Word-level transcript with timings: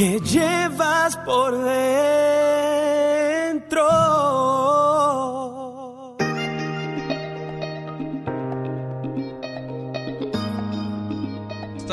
que 0.00 0.18
llevas 0.20 1.14
por 1.26 1.52
dentro. 1.52 2.59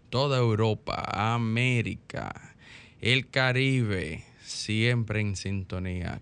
Toda 0.08 0.38
Europa, 0.38 1.34
América, 1.34 2.56
el 3.00 3.28
Caribe, 3.28 4.24
siempre 4.42 5.20
en 5.20 5.36
sintonía 5.36 6.20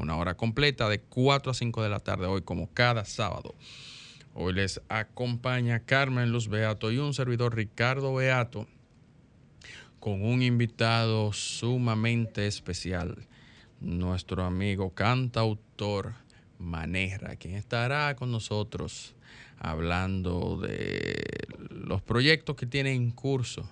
una 0.00 0.16
hora 0.16 0.36
completa 0.36 0.88
de 0.88 1.00
4 1.00 1.52
a 1.52 1.54
5 1.54 1.82
de 1.82 1.88
la 1.88 2.00
tarde 2.00 2.26
hoy 2.26 2.42
como 2.42 2.72
cada 2.72 3.04
sábado. 3.04 3.54
Hoy 4.34 4.54
les 4.54 4.80
acompaña 4.88 5.80
Carmen 5.80 6.32
Luz 6.32 6.48
Beato 6.48 6.90
y 6.90 6.98
un 6.98 7.14
servidor 7.14 7.54
Ricardo 7.54 8.14
Beato 8.14 8.66
con 9.98 10.24
un 10.24 10.42
invitado 10.42 11.32
sumamente 11.32 12.46
especial, 12.46 13.26
nuestro 13.80 14.44
amigo 14.44 14.94
cantautor 14.94 16.14
Manera, 16.58 17.36
quien 17.36 17.54
estará 17.54 18.14
con 18.16 18.30
nosotros 18.30 19.14
hablando 19.58 20.58
de 20.60 21.16
los 21.70 22.02
proyectos 22.02 22.56
que 22.56 22.66
tiene 22.66 22.92
en 22.92 23.10
curso 23.10 23.68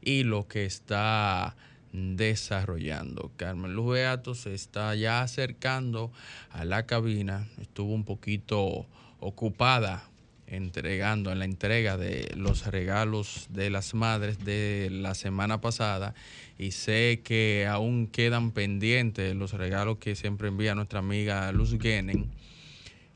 y 0.00 0.24
lo 0.24 0.46
que 0.46 0.64
está 0.64 1.56
desarrollando. 1.92 3.30
Carmen 3.36 3.74
Luz 3.74 3.94
Beato 3.94 4.34
se 4.34 4.54
está 4.54 4.94
ya 4.94 5.22
acercando 5.22 6.12
a 6.50 6.64
la 6.64 6.86
cabina, 6.86 7.48
estuvo 7.60 7.92
un 7.92 8.04
poquito 8.04 8.86
ocupada 9.20 10.08
entregando 10.46 11.32
en 11.32 11.38
la 11.38 11.44
entrega 11.46 11.96
de 11.96 12.30
los 12.36 12.66
regalos 12.66 13.46
de 13.50 13.70
las 13.70 13.94
madres 13.94 14.44
de 14.44 14.88
la 14.90 15.14
semana 15.14 15.60
pasada 15.60 16.14
y 16.58 16.72
sé 16.72 17.22
que 17.24 17.66
aún 17.70 18.06
quedan 18.06 18.50
pendientes 18.50 19.34
los 19.34 19.52
regalos 19.54 19.96
que 19.98 20.14
siempre 20.14 20.48
envía 20.48 20.74
nuestra 20.74 20.98
amiga 20.98 21.50
Luz 21.52 21.78
Genen 21.80 22.30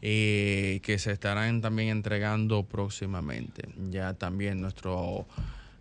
eh, 0.03 0.81
que 0.83 0.99
se 0.99 1.11
estarán 1.11 1.61
también 1.63 1.89
entregando 1.89 2.65
próximamente. 2.65 3.69
Ya 3.91 4.15
también 4.15 4.61
nuestro 4.61 5.27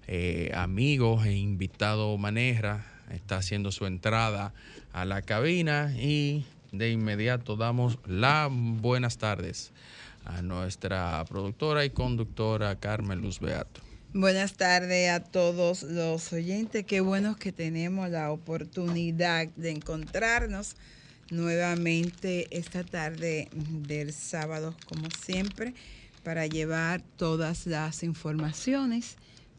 eh, 0.07 0.51
amigo 0.53 1.23
e 1.23 1.33
invitado 1.33 2.17
Manera 2.17 2.85
está 3.11 3.37
haciendo 3.37 3.71
su 3.71 3.85
entrada 3.85 4.53
a 4.93 5.05
la 5.05 5.21
cabina 5.21 5.93
y 5.97 6.45
de 6.71 6.91
inmediato 6.91 7.55
damos 7.55 7.99
las 8.05 8.49
buenas 8.51 9.17
tardes 9.17 9.71
a 10.25 10.41
nuestra 10.41 11.23
productora 11.25 11.85
y 11.85 11.91
conductora 11.91 12.75
Carmen 12.79 13.21
Luz 13.21 13.39
Beato. 13.39 13.81
Buenas 14.13 14.53
tardes 14.53 15.11
a 15.11 15.19
todos 15.19 15.83
los 15.83 16.31
oyentes. 16.31 16.85
Qué 16.85 17.01
bueno 17.01 17.35
que 17.35 17.51
tenemos 17.51 18.09
la 18.09 18.31
oportunidad 18.31 19.47
de 19.55 19.71
encontrarnos 19.71 20.75
nuevamente 21.31 22.47
esta 22.57 22.83
tarde 22.83 23.49
del 23.51 24.13
sábado, 24.13 24.75
como 24.87 25.09
siempre, 25.23 25.73
para 26.23 26.47
llevar 26.47 27.01
todas 27.17 27.67
las 27.67 28.03
informaciones. 28.03 29.17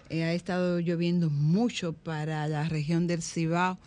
Eh, 0.09 0.23
ha 0.23 0.33
estado 0.33 0.79
lloviendo 0.79 1.31
mucho 1.31 1.93
para 1.93 2.47
la 2.47 2.69
región 2.69 3.07
del 3.07 3.23
Cibao 3.23 3.79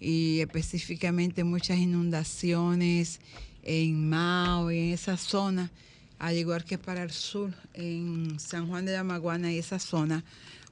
y 0.00 0.40
específicamente 0.40 1.44
muchas 1.44 1.78
inundaciones 1.78 3.20
en 3.62 4.08
Mao 4.08 4.72
y 4.72 4.78
en 4.78 4.90
esa 4.92 5.16
zona, 5.16 5.70
al 6.18 6.36
igual 6.36 6.64
que 6.64 6.78
para 6.78 7.04
el 7.04 7.12
sur, 7.12 7.54
en 7.74 8.40
San 8.40 8.66
Juan 8.66 8.86
de 8.86 8.92
la 8.92 9.04
Maguana 9.04 9.52
y 9.52 9.58
esa 9.58 9.78
zona. 9.78 10.24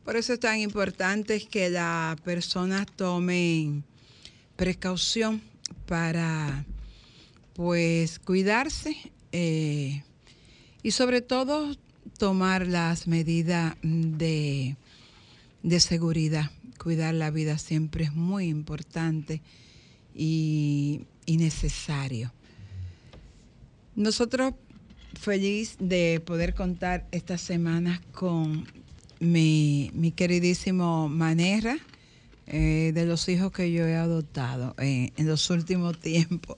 Por 0.05 0.17
eso 0.17 0.33
es 0.33 0.41
tan 0.41 0.59
importante 0.59 1.41
que 1.47 1.71
las 1.71 2.21
personas 2.23 2.87
tomen 2.97 3.85
precaución 4.57 5.41
para 5.87 6.65
pues 7.55 8.19
cuidarse 8.19 8.97
eh, 9.31 10.03
y 10.83 10.91
sobre 10.91 11.21
todo 11.21 11.77
tomar 12.19 12.67
las 12.67 13.07
medidas 13.07 13.77
de, 13.83 14.77
de 15.63 15.81
seguridad. 15.81 16.51
Cuidar 16.79 17.15
la 17.15 17.31
vida 17.31 17.59
siempre 17.59 18.05
es 18.05 18.15
muy 18.15 18.47
importante 18.47 19.43
y, 20.15 21.03
y 21.27 21.37
necesario. 21.37 22.33
Nosotros 23.95 24.55
feliz 25.19 25.77
de 25.79 26.23
poder 26.25 26.55
contar 26.55 27.07
estas 27.11 27.41
semanas 27.41 28.01
con 28.13 28.67
mi, 29.19 29.91
mi 29.95 30.13
queridísimo 30.13 31.09
Manera, 31.09 31.77
eh, 32.47 32.91
de 32.95 33.07
los 33.07 33.29
hijos 33.29 33.53
que 33.53 33.71
yo 33.71 33.87
he 33.87 33.95
adoptado 33.95 34.75
eh, 34.79 35.13
en 35.17 35.27
los 35.29 35.51
últimos 35.51 36.01
tiempos. 36.01 36.57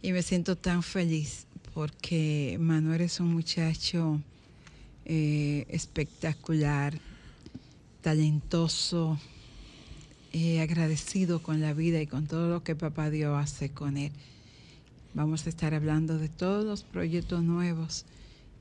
Y 0.00 0.12
me 0.12 0.22
siento 0.22 0.56
tan 0.56 0.82
feliz 0.82 1.46
porque 1.72 2.56
Manuel 2.60 3.00
es 3.00 3.18
un 3.18 3.32
muchacho 3.32 4.20
eh, 5.06 5.66
espectacular, 5.68 7.00
talentoso, 8.04 9.18
eh, 10.34 10.60
agradecido 10.60 11.42
con 11.42 11.62
la 11.62 11.72
vida 11.72 12.02
y 12.02 12.06
con 12.06 12.26
todo 12.26 12.50
lo 12.50 12.62
que 12.62 12.76
papá 12.76 13.08
Dios 13.08 13.34
hace 13.34 13.70
con 13.70 13.96
él. 13.96 14.12
Vamos 15.14 15.46
a 15.46 15.48
estar 15.48 15.72
hablando 15.72 16.18
de 16.18 16.28
todos 16.28 16.66
los 16.66 16.82
proyectos 16.82 17.42
nuevos 17.42 18.04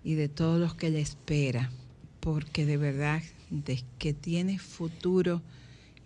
y 0.01 0.13
de 0.13 0.29
todos 0.29 0.61
los 0.61 0.75
que 0.75 0.89
le 0.89 1.01
espera, 1.01 1.69
porque 2.21 2.65
de 2.65 2.77
verdad, 2.77 3.21
de 3.49 3.83
que 3.99 4.13
tiene 4.13 4.59
futuro 4.59 5.41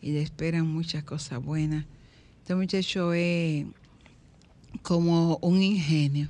y 0.02 0.14
le 0.14 0.24
esperan 0.24 0.66
muchas 0.66 1.04
cosas 1.04 1.40
buenas. 1.40 1.86
Este 2.42 2.56
muchacho 2.56 3.14
es 3.14 3.68
como 4.82 5.38
un 5.44 5.62
ingenio. 5.62 6.28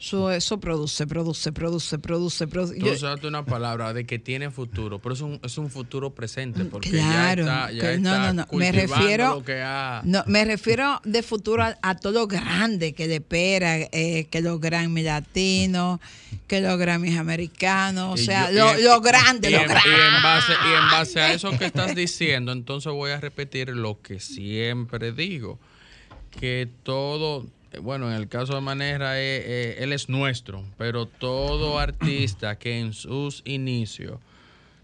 Eso, 0.00 0.30
eso 0.30 0.60
produce, 0.60 1.08
produce, 1.08 1.50
produce, 1.50 1.98
produce, 1.98 2.46
produce. 2.46 2.78
Tú 2.78 2.88
usaste 2.88 3.26
una 3.26 3.44
palabra 3.44 3.92
de 3.92 4.06
que 4.06 4.20
tiene 4.20 4.48
futuro, 4.50 5.00
pero 5.00 5.12
es 5.14 5.20
un, 5.20 5.40
es 5.42 5.58
un 5.58 5.68
futuro 5.70 6.10
presente 6.14 6.64
porque 6.66 6.90
Claro, 6.90 7.44
ya 7.44 7.66
está, 7.66 7.72
ya 7.72 7.80
que- 7.80 7.98
no, 7.98 8.10
está 8.14 8.32
no, 8.32 8.46
no, 8.52 8.58
me 8.58 8.70
refiero- 8.70 9.34
lo 9.34 9.44
que 9.44 9.60
ha... 9.60 10.00
No, 10.04 10.22
me 10.28 10.44
refiero 10.44 11.00
de 11.04 11.22
futuro 11.24 11.64
a, 11.64 11.76
a 11.82 11.96
todo 11.96 12.12
lo 12.12 12.26
grande 12.28 12.92
que 12.92 13.08
le 13.08 13.16
espera, 13.16 13.76
eh, 13.76 14.28
que 14.30 14.40
los 14.40 14.60
Grammy 14.60 15.02
latinos, 15.02 15.98
que 16.46 16.60
los 16.60 16.78
Grammys 16.78 17.18
americanos, 17.18 18.20
o 18.20 18.22
sea, 18.22 18.52
yo- 18.52 18.72
lo, 18.72 18.78
y- 18.78 18.82
lo 18.84 19.00
grande, 19.00 19.48
y 19.50 19.52
lo 19.52 19.58
en- 19.62 19.66
grande. 19.68 19.90
Y 19.90 20.16
en, 20.16 20.22
base, 20.22 20.52
y 20.52 20.72
en 20.74 20.90
base 20.92 21.20
a 21.20 21.32
eso 21.32 21.50
que 21.58 21.64
estás 21.66 21.96
diciendo, 21.96 22.52
entonces 22.52 22.92
voy 22.92 23.10
a 23.10 23.18
repetir 23.20 23.70
lo 23.70 24.00
que 24.00 24.20
siempre 24.20 25.10
digo, 25.10 25.58
que 26.38 26.68
todo, 26.84 27.46
bueno, 27.82 28.08
en 28.10 28.16
el 28.16 28.28
caso 28.28 28.54
de 28.54 28.60
Manera, 28.60 29.18
eh, 29.20 29.42
eh, 29.44 29.76
él 29.80 29.92
es 29.92 30.08
nuestro, 30.08 30.64
pero 30.76 31.06
todo 31.06 31.78
artista 31.78 32.58
que 32.58 32.78
en 32.78 32.92
sus 32.92 33.42
inicios 33.44 34.18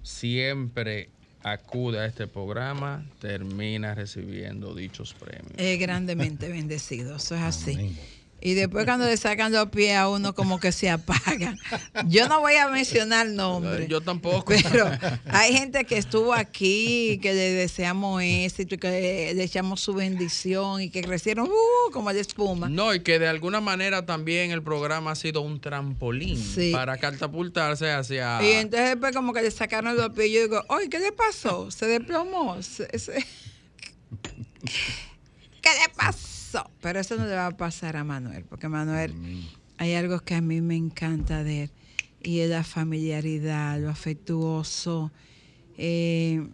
siempre 0.03 1.09
acude 1.43 1.99
a 1.99 2.07
este 2.07 2.27
programa, 2.27 3.05
termina 3.21 3.95
recibiendo 3.95 4.75
dichos 4.75 5.15
premios. 5.15 5.53
Es 5.57 5.79
grandemente 5.79 6.49
bendecido, 6.49 7.17
eso 7.17 7.35
es 7.35 7.43
así. 7.43 7.97
Y 8.45 8.53
después 8.55 8.85
cuando 8.85 9.07
le 9.07 9.17
sacan 9.17 9.51
los 9.53 9.71
pies 9.71 9.97
a 9.97 10.09
uno 10.09 10.35
como 10.35 10.61
que 10.61 10.71
se 10.71 10.91
apagan. 10.91 11.59
Yo 12.07 12.29
no 12.29 12.41
voy 12.41 12.55
a 12.57 12.69
mencionar 12.69 13.27
nombres. 13.27 13.89
Yo 13.89 14.03
tampoco. 14.03 14.53
Pero 14.71 14.89
hay 15.31 15.55
gente 15.57 15.85
que 15.87 15.97
estuvo 15.97 16.35
aquí, 16.35 17.19
que 17.23 17.33
le 17.33 17.51
deseamos 17.53 18.23
éxito 18.23 18.75
y 18.75 18.79
que 18.79 19.33
le 19.35 19.43
echamos 19.43 19.81
su 19.81 19.95
bendición 19.95 20.83
y 20.83 20.91
que 20.91 21.01
crecieron 21.03 21.49
uh, 21.49 21.91
como 21.91 22.13
de 22.13 22.21
espuma. 22.21 22.69
No, 22.69 22.95
y 22.95 23.01
que 23.01 23.19
de 23.19 23.29
alguna 23.29 23.63
manera 23.63 24.05
también 24.05 24.51
el 24.51 24.63
programa 24.63 25.13
ha 25.13 25.17
sido 25.17 25.41
un 25.41 25.59
trampolín 25.61 26.37
Sí. 26.37 26.71
para 26.71 26.99
catapultarse 26.99 27.91
hacia... 27.93 28.43
Y 28.43 28.53
entonces 28.53 28.91
después 28.91 29.15
como 29.17 29.33
que 29.33 29.41
le 29.41 29.51
sacaron 29.51 29.97
los 29.97 30.11
pies 30.11 30.29
y 30.29 30.33
yo 30.35 30.43
digo, 30.43 30.63
oye, 30.69 30.91
¿qué 30.91 30.99
le 30.99 31.13
pasó? 31.13 31.71
Se 31.71 31.87
desplomó. 31.87 32.63
Se- 32.63 32.99
se- 32.99 33.15
¿Qué 35.63 35.71
le 35.71 35.95
pasó? 35.97 36.29
Pero 36.81 37.01
eso 37.01 37.17
no 37.17 37.27
le 37.27 37.35
va 37.35 37.47
a 37.47 37.57
pasar 37.57 37.97
a 37.97 38.05
Manuel, 38.05 38.45
porque 38.45 38.69
Manuel, 38.69 39.15
hay 39.79 39.95
algo 39.95 40.21
que 40.21 40.35
a 40.35 40.41
mí 40.41 40.61
me 40.61 40.77
encanta 40.77 41.43
de 41.45 41.65
él, 41.65 41.71
y 42.23 42.41
es 42.41 42.51
la 42.51 42.65
familiaridad, 42.65 43.79
lo 43.81 43.91
afectuoso, 43.91 45.11
eh, 45.77 46.47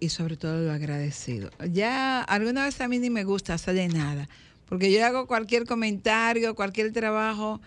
y 0.00 0.08
sobre 0.08 0.36
todo 0.36 0.60
lo 0.62 0.72
agradecido. 0.72 1.50
Ya 1.70 2.22
alguna 2.22 2.64
vez 2.64 2.80
a 2.80 2.88
mí 2.88 2.98
ni 2.98 3.10
me 3.10 3.24
gusta 3.24 3.54
hacerle 3.54 3.88
nada, 3.88 4.28
porque 4.68 4.92
yo 4.92 5.04
hago 5.04 5.26
cualquier 5.26 5.64
comentario, 5.64 6.54
cualquier 6.54 6.92
trabajo, 6.92 7.60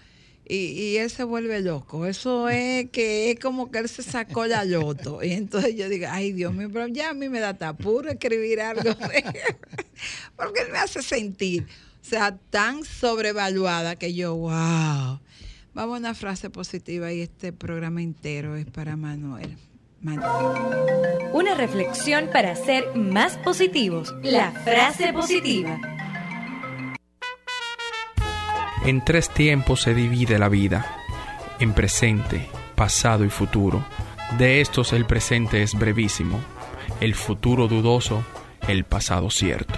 y, 0.50 0.56
y 0.56 0.98
él 0.98 1.12
se 1.12 1.24
vuelve 1.24 1.62
loco. 1.62 2.07
Eso 2.07 2.50
es 2.50 2.90
que 2.90 3.30
es 3.31 3.40
como 3.40 3.69
que 3.69 3.78
él 3.78 3.88
se 3.88 4.01
sacó 4.01 4.48
la 4.48 4.66
loto. 4.66 5.24
Y 5.24 5.34
entonces 5.34 5.75
yo 5.75 5.88
digo, 5.88 6.07
ay 6.10 6.31
Dios 6.31 6.54
mío, 6.54 6.69
pero 6.74 6.88
ya 6.88 7.12
a 7.12 7.13
mí 7.13 7.30
me 7.30 7.40
da 7.40 7.54
tapuro 7.54 8.10
escribir 8.10 8.60
algo. 8.60 8.96
Porque 10.36 10.62
él 10.62 10.72
me 10.72 10.80
hace 10.80 11.04
sentir, 11.04 11.68
o 12.01 12.06
sea, 12.06 12.36
tan 12.50 12.84
sobrevaluada 12.84 13.96
que 13.96 14.16
yo, 14.16 14.36
wow. 14.36 15.19
Vamos 15.75 15.96
a 15.96 16.00
una 16.00 16.16
frase 16.16 16.50
positiva 16.50 17.13
y 17.13 17.22
este 17.22 17.54
programa 17.54 18.02
entero 18.02 18.56
es 18.56 18.66
para 18.66 18.98
Manuel. 18.98 19.56
Manuel. 20.02 21.30
Una 21.31 21.54
reflexión 21.54 22.28
para 22.34 22.56
ser 22.56 22.95
más 22.95 23.38
positivos. 23.38 24.16
La 24.24 24.52
frase 24.52 25.13
positiva. 25.13 25.80
En 28.90 29.06
tres 29.06 29.30
tiempos 29.30 29.84
se 29.84 29.94
divide 29.94 30.40
la 30.40 30.50
vida, 30.50 30.84
en 31.60 31.74
presente, 31.74 32.50
pasado 32.74 33.24
y 33.24 33.30
futuro. 33.30 33.86
De 34.40 34.62
estos 34.62 34.94
el 34.94 35.06
presente 35.06 35.62
es 35.62 35.76
brevísimo, 35.76 36.40
el 37.00 37.14
futuro 37.14 37.68
dudoso, 37.68 38.24
el 38.68 38.86
pasado 38.86 39.30
cierto. 39.30 39.78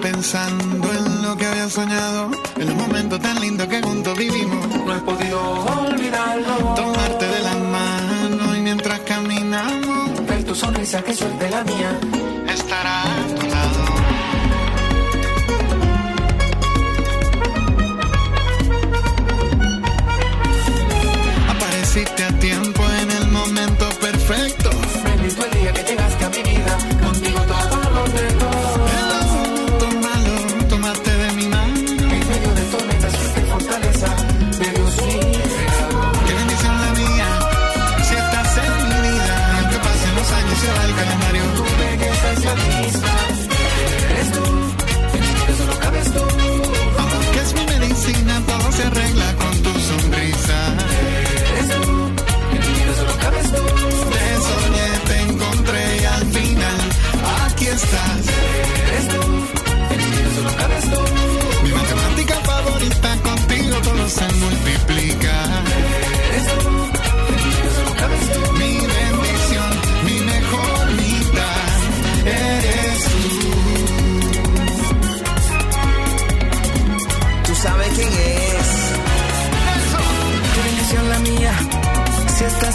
Pensando 0.00 0.92
en 0.92 1.22
lo 1.22 1.36
que 1.36 1.46
había 1.46 1.68
soñado, 1.68 2.11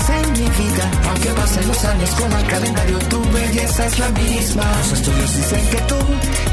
en 0.10 0.32
mi 0.34 0.50
vida, 0.50 0.92
aunque 1.10 1.30
pasen 1.30 1.68
los 1.68 1.86
años 1.86 2.10
como 2.12 2.38
el 2.38 2.48
calendario, 2.48 3.00
tu 3.10 3.22
belleza 3.32 3.86
es 3.86 4.00
la 4.00 4.10
misma. 4.10 4.64
Los 4.78 4.92
estudios 4.94 5.36
dicen 5.36 5.70
que 5.70 5.78
tú 5.78 5.96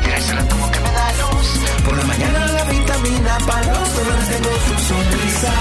eres 0.08 0.30
el 0.30 0.38
átomo 0.38 0.70
que 0.72 0.80
me 0.80 0.90
da 0.92 1.08
luz. 1.20 1.48
Por 1.84 1.96
la 1.96 2.04
mañana 2.04 2.46
la 2.46 2.64
vitamina, 2.64 3.38
para 3.46 3.66
los 3.66 3.96
dolores 3.96 4.28
tengo 4.28 4.50
tu 4.50 4.74
sonrisa. 4.88 5.52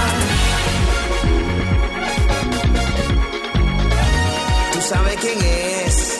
Tú 4.73 4.81
sabes 4.81 5.15
quién 5.21 5.39
es. 5.41 6.12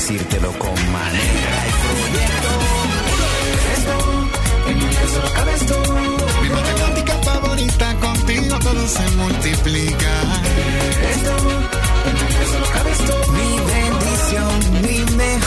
Decírtelo 0.00 0.50
con 0.58 0.92
manera 0.92 1.58
y 1.68 1.72
proyecto. 1.84 2.50
Eres 3.66 3.82
tú, 3.84 3.98
en 4.70 4.76
mi 4.78 4.88
cabes 5.34 5.62
tú. 5.66 5.78
Mi 6.42 6.48
matemática 6.48 7.14
favorita, 7.22 7.94
contigo 7.96 8.58
todo 8.60 8.88
se 8.88 9.10
multiplica. 9.16 10.12
Eres 11.02 11.22
tú, 11.26 11.36
en 12.08 12.14
mi 12.14 12.26
cabes 12.72 12.98
tú. 13.06 13.16
Mi 13.32 13.50
bendición, 13.74 14.54
mi 14.84 14.98
mejor 15.16 15.39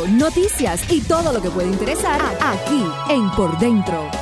noticias 0.00 0.90
y 0.90 1.02
todo 1.02 1.32
lo 1.32 1.42
que 1.42 1.50
puede 1.50 1.68
interesar 1.68 2.20
aquí 2.40 2.82
en 3.10 3.30
Por 3.32 3.58
Dentro. 3.58 4.21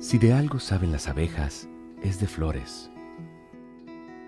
Si 0.00 0.18
de 0.18 0.32
algo 0.34 0.60
saben 0.60 0.92
las 0.92 1.08
abejas, 1.08 1.66
es 2.02 2.20
de 2.20 2.26
flores. 2.26 2.91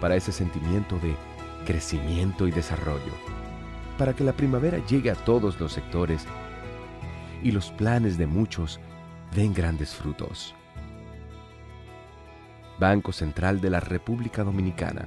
Para 0.00 0.16
ese 0.16 0.32
sentimiento 0.32 0.98
de 0.98 1.14
crecimiento 1.66 2.48
y 2.48 2.50
desarrollo. 2.50 3.12
Para 3.98 4.14
que 4.14 4.24
la 4.24 4.32
primavera 4.32 4.78
llegue 4.86 5.10
a 5.10 5.14
todos 5.14 5.60
los 5.60 5.72
sectores 5.72 6.26
y 7.42 7.52
los 7.52 7.70
planes 7.70 8.18
de 8.18 8.26
muchos 8.26 8.80
den 9.34 9.54
grandes 9.54 9.94
frutos. 9.94 10.54
Banco 12.78 13.12
Central 13.12 13.60
de 13.60 13.70
la 13.70 13.80
República 13.80 14.42
Dominicana. 14.42 15.04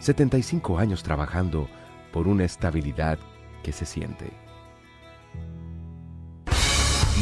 75 0.00 0.78
años 0.78 1.02
trabajando 1.02 1.68
por 2.12 2.26
una 2.26 2.44
estabilidad 2.44 3.18
que 3.62 3.72
se 3.72 3.86
siente. 3.86 4.43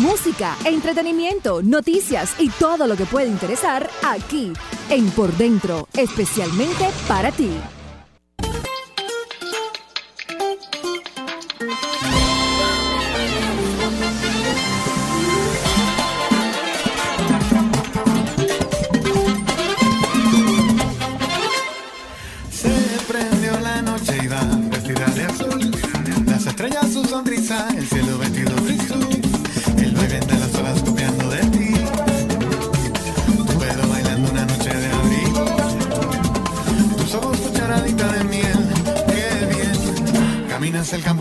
Música, 0.00 0.56
entretenimiento, 0.64 1.62
noticias 1.62 2.34
y 2.38 2.48
todo 2.48 2.86
lo 2.86 2.96
que 2.96 3.04
puede 3.04 3.28
interesar 3.28 3.90
aquí 4.02 4.50
en 4.88 5.10
Por 5.10 5.36
Dentro, 5.36 5.86
especialmente 5.92 6.88
para 7.06 7.30
ti. 7.30 7.50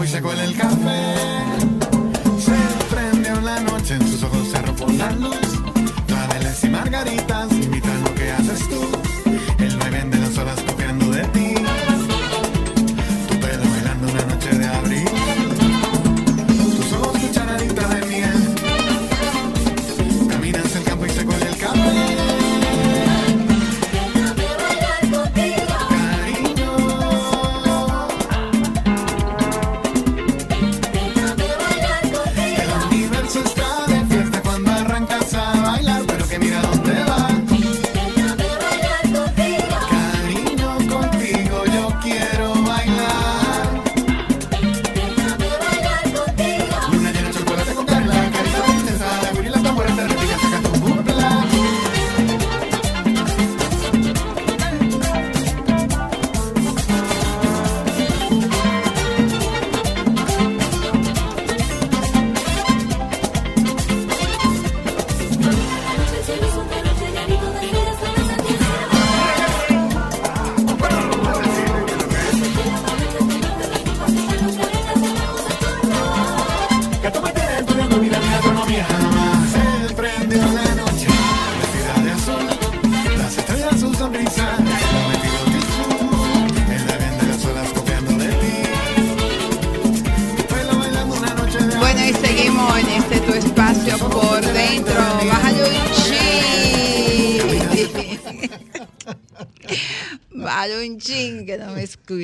Y 0.03 0.07
se 0.07 0.21
cuela 0.21 0.43
el 0.45 0.55
café. 0.55 1.00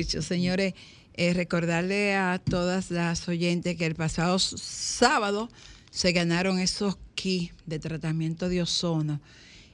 Señores, 0.04 0.74
eh, 1.14 1.34
recordarle 1.34 2.14
a 2.14 2.38
todas 2.38 2.90
las 2.90 3.28
oyentes 3.28 3.76
que 3.76 3.86
el 3.86 3.94
pasado 3.94 4.38
sábado 4.38 5.48
se 5.90 6.12
ganaron 6.12 6.60
esos 6.60 6.96
aquí 7.12 7.50
de 7.66 7.80
tratamiento 7.80 8.48
de 8.48 8.62
ozono. 8.62 9.20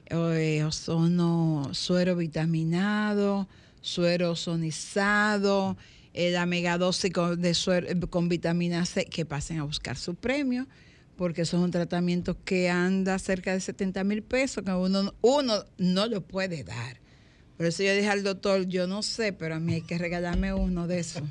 Eh, 0.07 0.63
ozono, 0.63 1.69
suero 1.73 2.15
vitaminado, 2.15 3.47
suero 3.81 4.31
ozonizado, 4.31 5.77
eh, 6.13 6.31
la 6.31 6.47
megadosis 6.47 7.11
con 7.13 8.29
vitamina 8.29 8.85
C, 8.85 9.05
que 9.05 9.25
pasen 9.25 9.59
a 9.59 9.63
buscar 9.63 9.97
su 9.97 10.15
premio, 10.15 10.67
porque 11.15 11.45
son 11.45 11.69
tratamientos 11.69 12.35
que 12.43 12.69
anda 12.69 13.19
cerca 13.19 13.53
de 13.53 13.59
70 13.59 14.03
mil 14.03 14.23
pesos, 14.23 14.63
que 14.63 14.71
uno, 14.71 15.13
uno 15.21 15.65
no 15.77 16.07
lo 16.07 16.21
puede 16.21 16.63
dar. 16.63 17.04
Por 17.57 17.65
eso 17.65 17.83
yo 17.83 17.93
dije 17.95 18.09
al 18.09 18.23
doctor, 18.23 18.65
yo 18.67 18.85
no 18.87 19.01
sé, 19.01 19.31
pero 19.33 19.55
a 19.55 19.59
mí 19.59 19.75
hay 19.75 19.81
que 19.81 19.97
regalarme 19.97 20.53
uno 20.53 20.87
de 20.87 20.99
esos. 20.99 21.23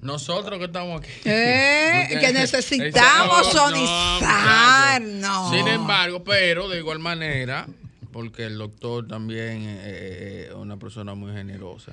Nosotros 0.00 0.58
que 0.58 0.66
estamos 0.66 1.00
aquí. 1.00 1.10
Eh, 1.24 2.18
que 2.20 2.32
necesitamos 2.32 3.54
No, 3.54 3.70
no, 3.70 3.70
sonizar, 3.70 5.00
muchacho. 5.02 5.16
no. 5.20 5.50
Sin 5.50 5.68
embargo, 5.68 6.24
pero 6.24 6.68
de 6.68 6.78
igual 6.78 6.98
manera, 6.98 7.66
porque 8.12 8.44
el 8.44 8.58
doctor 8.58 9.06
también 9.08 9.62
eh, 9.66 10.46
es 10.48 10.54
una 10.54 10.76
persona 10.78 11.14
muy 11.14 11.32
generosa 11.32 11.92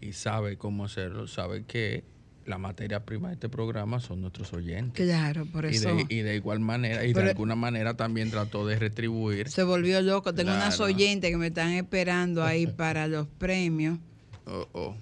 y 0.00 0.12
sabe 0.12 0.56
cómo 0.56 0.84
hacerlo, 0.84 1.26
sabe 1.28 1.64
que 1.64 2.04
la 2.46 2.58
materia 2.58 3.04
prima 3.04 3.28
de 3.28 3.34
este 3.34 3.48
programa 3.48 4.00
son 4.00 4.20
nuestros 4.20 4.52
oyentes. 4.52 5.04
Claro, 5.06 5.44
por 5.46 5.64
Y 5.66 5.76
eso 5.76 5.94
de, 5.94 6.06
y 6.08 6.20
de 6.20 6.36
igual 6.36 6.60
manera, 6.60 7.04
y 7.04 7.12
de 7.12 7.22
alguna 7.30 7.56
manera 7.56 7.94
también 7.94 8.30
trató 8.30 8.66
de 8.66 8.78
retribuir. 8.78 9.48
se 9.48 9.62
volvió 9.64 10.00
loco. 10.02 10.32
Tengo 10.34 10.50
Claro. 10.50 10.62
unas 10.66 10.80
oyentes 10.80 11.30
que 11.30 11.36
me 11.36 11.48
están 11.48 11.72
esperando 11.72 12.44
ahí 12.44 12.66
para 12.66 13.08
los 13.08 13.26
premios. 13.26 13.98
Oh, 14.46 14.66
oh. 14.72 14.94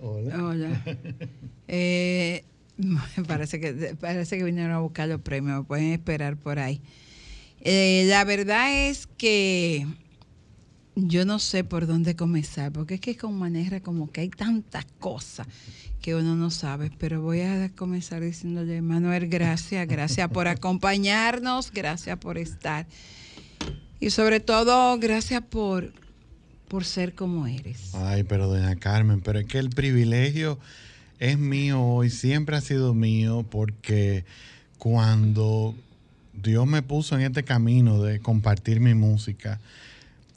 Hola. 0.00 0.82
Eh, 1.74 2.44
parece, 3.28 3.58
que, 3.58 3.96
parece 3.98 4.36
que 4.36 4.44
vinieron 4.44 4.72
a 4.72 4.80
buscar 4.80 5.08
los 5.08 5.22
premios, 5.22 5.60
me 5.60 5.64
pueden 5.64 5.92
esperar 5.92 6.36
por 6.36 6.58
ahí. 6.58 6.82
Eh, 7.62 8.04
la 8.08 8.24
verdad 8.24 8.88
es 8.88 9.06
que 9.06 9.86
yo 10.94 11.24
no 11.24 11.38
sé 11.38 11.64
por 11.64 11.86
dónde 11.86 12.16
comenzar, 12.16 12.72
porque 12.72 12.94
es 12.94 13.00
que 13.00 13.16
con 13.16 13.38
manera 13.38 13.80
como 13.80 14.10
que 14.10 14.22
hay 14.22 14.28
tantas 14.28 14.84
cosas 14.98 15.46
que 16.02 16.14
uno 16.14 16.34
no 16.34 16.50
sabe, 16.50 16.90
pero 16.98 17.22
voy 17.22 17.40
a 17.40 17.70
comenzar 17.76 18.22
diciéndole, 18.22 18.82
Manuel, 18.82 19.28
gracias, 19.28 19.86
gracias 19.86 20.28
por 20.30 20.48
acompañarnos, 20.48 21.70
gracias 21.72 22.18
por 22.18 22.38
estar. 22.38 22.86
Y 24.00 24.10
sobre 24.10 24.40
todo, 24.40 24.98
gracias 24.98 25.42
por, 25.42 25.92
por 26.68 26.84
ser 26.84 27.14
como 27.14 27.46
eres. 27.46 27.94
Ay, 27.94 28.24
pero 28.24 28.48
doña 28.48 28.74
Carmen, 28.76 29.20
pero 29.20 29.38
es 29.38 29.46
que 29.46 29.58
el 29.58 29.70
privilegio 29.70 30.58
es 31.20 31.38
mío 31.38 31.80
hoy, 31.80 32.10
siempre 32.10 32.56
ha 32.56 32.60
sido 32.60 32.94
mío, 32.94 33.46
porque 33.48 34.24
cuando 34.76 35.74
Dios 36.34 36.66
me 36.66 36.82
puso 36.82 37.14
en 37.14 37.22
este 37.22 37.44
camino 37.44 38.02
de 38.02 38.18
compartir 38.18 38.80
mi 38.80 38.94
música, 38.94 39.60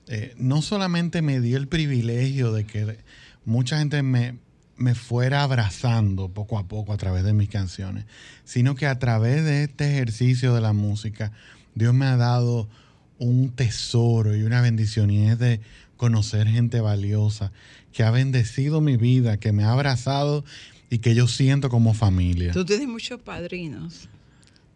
eh, 0.07 0.33
no 0.37 0.61
solamente 0.61 1.21
me 1.21 1.41
dio 1.41 1.57
el 1.57 1.67
privilegio 1.67 2.53
de 2.53 2.65
que 2.65 2.97
mucha 3.43 3.79
gente 3.79 4.03
me, 4.03 4.37
me 4.77 4.95
fuera 4.95 5.43
abrazando 5.43 6.29
poco 6.29 6.57
a 6.59 6.67
poco 6.67 6.93
a 6.93 6.97
través 6.97 7.23
de 7.23 7.33
mis 7.33 7.49
canciones, 7.49 8.05
sino 8.43 8.75
que 8.75 8.87
a 8.87 8.99
través 8.99 9.43
de 9.43 9.63
este 9.63 9.91
ejercicio 9.91 10.53
de 10.53 10.61
la 10.61 10.73
música, 10.73 11.31
Dios 11.73 11.93
me 11.93 12.05
ha 12.05 12.17
dado 12.17 12.69
un 13.17 13.49
tesoro 13.49 14.35
y 14.35 14.43
una 14.43 14.61
bendición 14.61 15.09
y 15.09 15.27
es 15.29 15.39
de 15.39 15.61
conocer 15.97 16.47
gente 16.47 16.81
valiosa 16.81 17.51
que 17.93 18.03
ha 18.03 18.11
bendecido 18.11 18.81
mi 18.81 18.97
vida, 18.97 19.37
que 19.37 19.53
me 19.53 19.63
ha 19.63 19.71
abrazado 19.71 20.43
y 20.89 20.99
que 20.99 21.15
yo 21.15 21.27
siento 21.27 21.69
como 21.69 21.93
familia. 21.93 22.51
Tú 22.51 22.65
tienes 22.65 22.87
muchos 22.87 23.21
padrinos. 23.21 24.09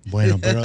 Bueno, 0.05 0.39
pero 0.39 0.63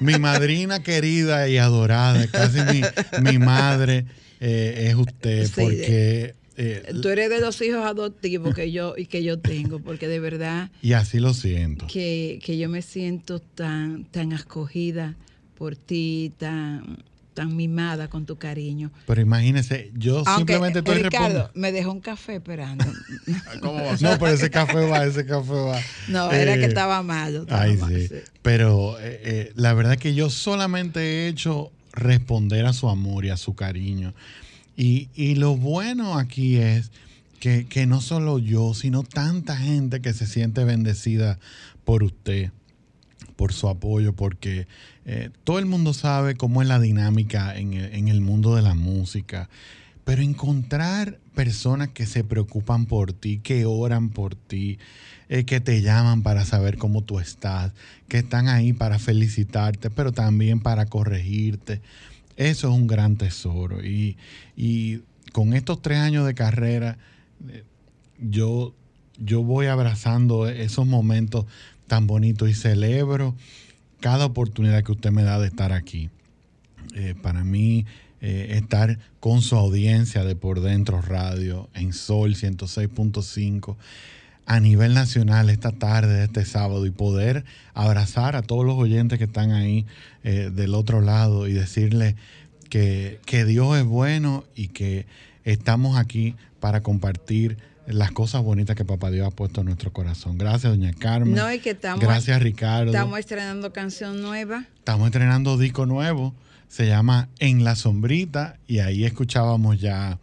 mi 0.00 0.18
madrina 0.18 0.82
querida 0.82 1.48
y 1.48 1.56
adorada, 1.58 2.26
casi 2.26 2.58
mi, 2.60 2.82
mi 3.22 3.38
madre, 3.38 4.04
eh, 4.40 4.88
es 4.90 4.94
usted, 4.96 5.46
Sí, 5.46 5.52
porque... 5.56 6.34
eh, 6.56 6.82
Tú 7.00 7.08
eres 7.08 7.30
de 7.30 7.40
los 7.40 7.60
hijos 7.62 7.84
adoptivos 7.84 8.54
que 8.54 8.70
yo 8.72 8.94
y 8.96 9.06
que 9.06 9.22
yo 9.24 9.38
tengo, 9.38 9.78
porque 9.80 10.06
de 10.08 10.20
verdad 10.20 10.70
y 10.82 10.92
así 10.92 11.18
lo 11.18 11.32
siento. 11.34 11.86
que, 11.86 12.40
que 12.44 12.58
yo 12.58 12.68
me 12.68 12.82
siento 12.82 13.38
tan, 13.40 14.04
tan 14.04 14.32
acogida 14.32 15.16
por 15.56 15.76
ti, 15.76 16.32
tan, 16.38 16.98
tan 17.34 17.54
mimada 17.56 18.08
con 18.08 18.24
tu 18.26 18.36
cariño. 18.36 18.90
Pero 19.06 19.20
imagínese, 19.20 19.90
yo 19.94 20.18
Aunque, 20.26 20.34
simplemente 20.54 20.78
estoy 20.78 21.02
Ricardo, 21.02 21.26
respondiendo. 21.26 21.50
me 21.54 21.72
dejó 21.72 21.92
un 21.92 22.00
café 22.00 22.36
esperando. 22.36 22.84
¿Cómo 23.60 23.74
va? 23.84 23.92
No, 24.00 24.18
pero 24.18 24.28
ese 24.28 24.50
café 24.50 24.86
va, 24.88 25.04
ese 25.04 25.26
café 25.26 25.52
va. 25.52 25.78
No, 26.08 26.30
era 26.32 26.54
que 26.54 26.62
Eh, 26.64 26.66
estaba 26.66 27.02
malo. 27.02 27.42
estaba 27.42 27.62
Ay, 27.62 27.76
mal, 27.76 27.92
sí. 27.92 28.08
sí. 28.08 28.14
Pero 28.42 28.98
eh, 29.00 29.20
eh, 29.24 29.52
la 29.56 29.74
verdad 29.74 29.96
que 29.98 30.14
yo 30.14 30.30
solamente 30.30 31.00
he 31.00 31.28
hecho 31.28 31.70
responder 31.92 32.66
a 32.66 32.72
su 32.72 32.88
amor 32.88 33.24
y 33.24 33.30
a 33.30 33.36
su 33.36 33.54
cariño. 33.54 34.14
Y, 34.76 35.08
y 35.14 35.34
lo 35.36 35.56
bueno 35.56 36.18
aquí 36.18 36.56
es 36.56 36.90
que, 37.40 37.66
que 37.66 37.86
no 37.86 38.00
solo 38.00 38.38
yo, 38.38 38.74
sino 38.74 39.02
tanta 39.02 39.56
gente 39.56 40.00
que 40.00 40.12
se 40.12 40.26
siente 40.26 40.64
bendecida 40.64 41.38
por 41.84 42.02
usted, 42.02 42.50
por 43.36 43.52
su 43.52 43.68
apoyo, 43.68 44.12
porque 44.14 44.66
eh, 45.06 45.30
todo 45.44 45.58
el 45.58 45.66
mundo 45.66 45.92
sabe 45.92 46.34
cómo 46.34 46.62
es 46.62 46.68
la 46.68 46.80
dinámica 46.80 47.56
en 47.56 47.74
el, 48.08 48.20
mundo 48.20 48.56
de 48.56 48.62
la 48.62 48.74
música. 48.74 49.48
Pero 50.04 50.22
encontrar 50.22 51.18
personas 51.34 51.88
que 51.88 52.06
se 52.06 52.24
preocupan 52.24 52.86
por 52.86 53.12
ti, 53.12 53.38
que 53.38 53.66
oran 53.66 54.10
por 54.10 54.34
ti, 54.34 54.78
eh, 55.28 55.44
que 55.44 55.60
te 55.60 55.82
llaman 55.82 56.22
para 56.22 56.44
saber 56.44 56.76
cómo 56.78 57.02
tú 57.02 57.20
estás, 57.20 57.72
que 58.08 58.18
están 58.18 58.48
ahí 58.48 58.72
para 58.72 58.98
felicitarte, 58.98 59.90
pero 59.90 60.12
también 60.12 60.60
para 60.60 60.86
corregirte. 60.86 61.80
Eso 62.36 62.68
es 62.68 62.74
un 62.74 62.86
gran 62.86 63.16
tesoro. 63.16 63.84
Y, 63.84 64.16
y 64.56 65.00
con 65.32 65.54
estos 65.54 65.80
tres 65.82 65.98
años 65.98 66.26
de 66.26 66.34
carrera, 66.34 66.98
eh, 67.48 67.64
yo, 68.18 68.74
yo 69.18 69.42
voy 69.42 69.66
abrazando 69.66 70.48
esos 70.48 70.86
momentos 70.86 71.46
tan 71.86 72.06
bonitos 72.06 72.48
y 72.48 72.54
celebro 72.54 73.34
cada 74.04 74.26
oportunidad 74.26 74.84
que 74.84 74.92
usted 74.92 75.12
me 75.12 75.22
da 75.22 75.38
de 75.38 75.46
estar 75.46 75.72
aquí. 75.72 76.10
Eh, 76.94 77.14
para 77.22 77.42
mí, 77.42 77.86
eh, 78.20 78.48
estar 78.50 78.98
con 79.18 79.40
su 79.40 79.56
audiencia 79.56 80.24
de 80.24 80.36
Por 80.36 80.60
Dentro 80.60 81.00
Radio 81.00 81.70
en 81.72 81.94
Sol 81.94 82.34
106.5 82.34 83.76
a 84.44 84.60
nivel 84.60 84.92
nacional 84.92 85.48
esta 85.48 85.72
tarde, 85.72 86.16
de 86.18 86.24
este 86.24 86.44
sábado, 86.44 86.84
y 86.84 86.90
poder 86.90 87.46
abrazar 87.72 88.36
a 88.36 88.42
todos 88.42 88.66
los 88.66 88.74
oyentes 88.74 89.18
que 89.18 89.24
están 89.24 89.52
ahí 89.52 89.86
eh, 90.22 90.50
del 90.54 90.74
otro 90.74 91.00
lado 91.00 91.48
y 91.48 91.54
decirle 91.54 92.14
que, 92.68 93.20
que 93.24 93.46
Dios 93.46 93.78
es 93.78 93.84
bueno 93.84 94.44
y 94.54 94.68
que 94.68 95.06
estamos 95.44 95.96
aquí 95.96 96.36
para 96.60 96.82
compartir 96.82 97.56
las 97.86 98.12
cosas 98.12 98.42
bonitas 98.42 98.76
que 98.76 98.84
Papá 98.84 99.10
Dios 99.10 99.26
ha 99.26 99.30
puesto 99.30 99.60
en 99.60 99.66
nuestro 99.66 99.92
corazón. 99.92 100.38
Gracias, 100.38 100.72
doña 100.72 100.92
Carmen. 100.92 101.34
No, 101.34 101.52
y 101.52 101.58
que 101.58 101.70
estamos, 101.70 102.00
Gracias, 102.00 102.40
Ricardo. 102.42 102.92
estamos 102.92 103.18
estrenando 103.18 103.72
canción 103.72 104.22
nueva. 104.22 104.64
Estamos 104.76 105.06
estrenando 105.06 105.58
disco 105.58 105.86
nuevo, 105.86 106.34
se 106.68 106.86
llama 106.86 107.28
En 107.38 107.64
la 107.64 107.76
sombrita 107.76 108.58
y 108.66 108.78
ahí 108.78 109.04
escuchábamos 109.04 109.80
ya, 109.80 110.18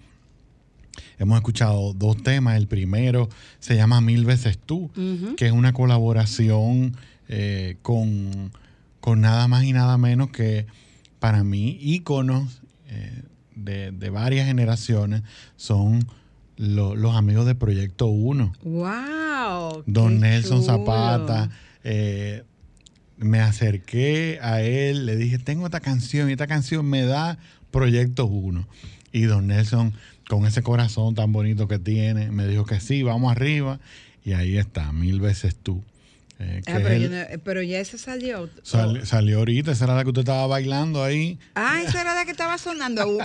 hemos 1.20 1.38
escuchado 1.38 1.94
dos 1.94 2.22
temas, 2.24 2.58
el 2.58 2.68
primero 2.68 3.30
se 3.60 3.76
llama 3.76 4.02
Mil 4.02 4.26
veces 4.26 4.58
tú, 4.58 4.90
que 5.38 5.46
es 5.46 5.52
una 5.52 5.74
colaboración 5.74 6.96
eh, 7.28 7.78
con, 7.82 8.52
con 9.00 9.22
nada 9.22 9.48
más 9.48 9.64
y 9.64 9.74
nada 9.74 9.98
menos 9.98 10.32
que 10.32 10.66
para 11.20 11.44
mí 11.44 11.78
íconos 11.80 12.62
eh, 12.88 13.22
de, 13.56 13.92
de 13.92 14.10
varias 14.10 14.48
generaciones 14.48 15.22
son 15.56 16.08
lo- 16.62 16.96
los 16.96 17.16
amigos 17.16 17.46
de 17.48 17.56
Proyecto 17.56 18.06
1. 18.08 18.54
¡Wow! 18.64 19.84
Don 19.88 20.20
Nelson 20.20 20.62
chulo. 20.62 20.78
Zapata. 20.78 21.50
eh, 21.84 22.44
me 23.18 23.40
acerqué 23.40 24.40
a 24.42 24.62
él, 24.62 25.06
le 25.06 25.16
dije, 25.16 25.38
tengo 25.40 25.66
esta 25.66 25.80
canción 25.80 26.30
y 26.30 26.34
esta 26.34 26.48
canción 26.48 26.86
me 26.88 27.04
da 27.06 27.38
Proyecto 27.72 28.26
1. 28.26 28.68
Y 29.12 29.24
Don 29.24 29.48
Nelson, 29.48 29.94
con 30.30 30.46
ese 30.46 30.62
corazón 30.64 31.16
tan 31.16 31.32
bonito 31.32 31.68
que 31.68 31.78
tiene, 31.80 32.32
me 32.32 32.48
dijo 32.48 32.66
que 32.66 32.80
sí, 32.80 33.04
vamos 33.04 33.32
arriba. 33.32 33.80
Y 34.24 34.34
ahí 34.34 34.58
está, 34.58 34.92
mil 34.92 35.20
veces 35.20 35.56
tú. 35.56 35.84
Eh, 36.42 36.62
Ah, 36.66 36.72
es 36.78 36.84
pero, 36.84 36.90
el- 36.90 37.02
yo 37.04 37.10
no- 37.10 37.42
pero 37.44 37.62
ya 37.62 37.80
ese 37.80 37.98
salió. 37.98 38.50
sal- 38.64 39.06
salió 39.06 39.40
ahorita, 39.40 39.72
esa 39.72 39.86
era 39.86 39.96
la 39.96 40.04
que 40.04 40.10
usted 40.10 40.22
estaba 40.22 40.48
bailando 40.48 41.04
ahí. 41.04 41.38
Ah, 41.56 41.82
esa 41.86 42.02
era 42.02 42.16
la 42.16 42.26
que 42.26 42.32
estaba 42.32 42.58
sonando. 42.58 43.08
Uh, 43.08 43.20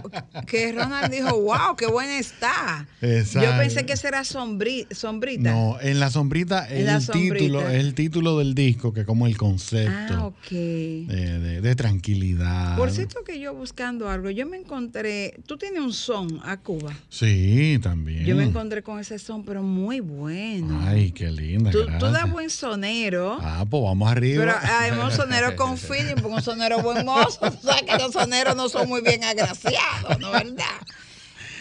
Que 0.46 0.72
Ronald 0.72 1.10
dijo, 1.12 1.40
wow, 1.40 1.76
qué 1.76 1.86
buena 1.86 2.18
está. 2.18 2.86
Exacto. 3.00 3.50
Yo 3.50 3.56
pensé 3.58 3.86
que 3.86 3.92
esa 3.94 4.08
era 4.08 4.20
sombri- 4.22 4.86
sombrita. 4.92 5.50
No, 5.50 5.78
en 5.80 5.98
la 6.00 6.10
sombrita 6.10 6.66
es 6.68 6.88
el 6.88 7.10
título, 7.10 7.68
es 7.68 7.80
el 7.80 7.94
título 7.94 8.38
del 8.38 8.54
disco, 8.54 8.92
que 8.92 9.00
es 9.00 9.06
como 9.06 9.26
el 9.26 9.36
concepto 9.36 10.14
Ah, 10.14 10.26
ok. 10.26 10.50
de, 10.50 11.38
de- 11.40 11.60
de 11.60 11.74
tranquilidad. 11.74 12.76
Por 12.76 12.90
cierto 12.90 13.24
que 13.24 13.40
yo 13.40 13.54
buscando 13.54 14.08
algo, 14.10 14.30
yo 14.30 14.46
me 14.46 14.56
encontré, 14.58 15.34
tú 15.46 15.56
tienes 15.56 15.80
un 15.80 15.92
son 15.92 16.40
a 16.44 16.56
Cuba. 16.58 16.92
Sí, 17.08 17.78
también. 17.82 18.24
Yo 18.24 18.36
me 18.36 18.44
encontré 18.44 18.82
con 18.82 18.98
ese 19.00 19.18
son, 19.18 19.44
pero 19.44 19.62
muy 19.62 20.00
bueno. 20.00 20.80
Ay, 20.86 21.12
qué 21.12 21.30
linda, 21.30 21.70
tú, 21.70 21.86
tú 21.98 22.06
das 22.06 22.30
buen 22.30 22.50
soneo. 22.50 23.05
Sonero. 23.06 23.38
Ah, 23.40 23.64
pues 23.68 23.82
vamos 23.82 24.10
arriba. 24.10 24.44
Pero 24.44 24.74
hay 24.74 24.90
un 24.92 25.10
sonero 25.10 25.56
con 25.56 25.78
feeling, 25.78 26.14
porque 26.14 26.28
un 26.28 26.42
sonero 26.42 26.80
buen 26.80 27.04
mozo. 27.04 27.38
Tú 27.50 27.58
sabes 27.62 27.82
que 27.82 27.96
los 27.98 28.12
soneros 28.12 28.56
no 28.56 28.68
son 28.68 28.88
muy 28.88 29.00
bien 29.00 29.24
agraciados, 29.24 30.18
¿no 30.18 30.30
verdad? 30.30 30.64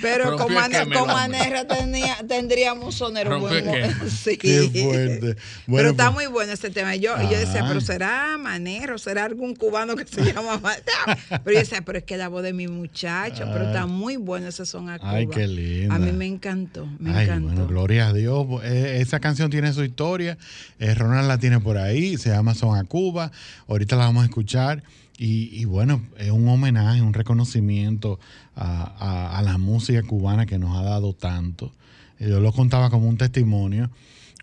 Pero 0.01 0.25
Rompió 0.31 0.45
como, 0.47 0.60
el 0.60 0.65
Ane- 0.65 0.79
queme, 0.79 0.95
como 0.95 1.13
hombre. 1.13 1.38
Anerra 1.39 1.65
tenía, 1.67 2.17
tendríamos 2.27 2.86
un 2.86 2.91
sonero 2.91 3.29
Rompió 3.31 3.49
buen 3.49 3.67
el 3.69 3.88
mozo. 3.88 3.99
queme. 3.99 4.10
Sí. 4.25 4.38
Qué 4.38 4.81
fuerte. 4.84 5.19
Pero 5.36 5.38
Bueno, 5.67 5.89
está 5.91 6.12
pues- 6.12 6.25
muy 6.25 6.34
bueno 6.34 6.51
ese 6.53 6.69
tema. 6.69 6.95
Y 6.95 6.99
yo, 6.99 7.15
yo 7.21 7.38
decía, 7.38 7.62
Ah. 7.63 7.65
pero 7.67 7.81
será 7.81 8.38
Manero, 8.38 8.97
será 8.97 9.25
algún 9.25 9.55
cubano 9.55 9.95
que 9.95 10.05
se 10.05 10.21
llama 10.34 10.58
Ma- 10.63 10.75
No. 11.08 11.15
Pero 11.43 11.53
yo 11.53 11.60
decía, 11.60 11.81
pero 11.84 11.97
es 11.99 12.03
que 12.03 12.17
la 12.17 12.27
voz 12.27 12.43
de 12.43 12.53
mi 12.53 12.67
muchacho, 12.67 13.45
pero 13.51 13.67
está 13.67 13.86
muy 13.86 14.17
bueno 14.17 14.47
ese 14.47 14.65
son 14.65 14.89
a 14.89 14.99
Cuba. 14.99 15.12
Ay, 15.12 15.27
qué 15.27 15.47
linda. 15.47 15.95
A 15.95 15.99
mí 15.99 16.12
me 16.12 16.25
encantó, 16.25 16.88
me 16.99 17.15
Ay, 17.15 17.25
encantó. 17.25 17.47
bueno, 17.49 17.67
gloria 17.67 18.08
a 18.08 18.13
Dios. 18.13 18.45
Eh, 18.63 18.99
esa 19.01 19.19
canción 19.19 19.49
tiene 19.49 19.71
su 19.73 19.84
historia. 19.84 20.38
Eh, 20.79 20.93
Ronald 20.93 21.27
la 21.27 21.38
tiene 21.38 21.60
por 21.60 21.77
ahí. 21.77 22.17
Se 22.17 22.29
llama 22.29 22.53
Son 22.53 22.77
a 22.77 22.84
Cuba. 22.84 23.31
Ahorita 23.67 23.95
la 23.95 24.05
vamos 24.05 24.23
a 24.23 24.25
escuchar. 24.25 24.84
Y, 25.17 25.63
bueno, 25.63 26.01
es 26.17 26.30
un 26.32 26.47
homenaje, 26.49 27.01
un 27.01 27.13
reconocimiento 27.13 28.19
a, 28.56 29.38
a- 29.38 29.41
la 29.41 29.58
música 29.58 30.04
cubana 30.04 30.45
que 30.45 30.58
nos 30.60 30.75
ha 30.75 30.82
dado 30.84 31.13
tanto. 31.13 31.71
Yo 32.19 32.39
lo 32.41 32.51
contaba 32.51 32.89
como 32.89 33.08
un 33.08 33.17
testimonio. 33.17 33.89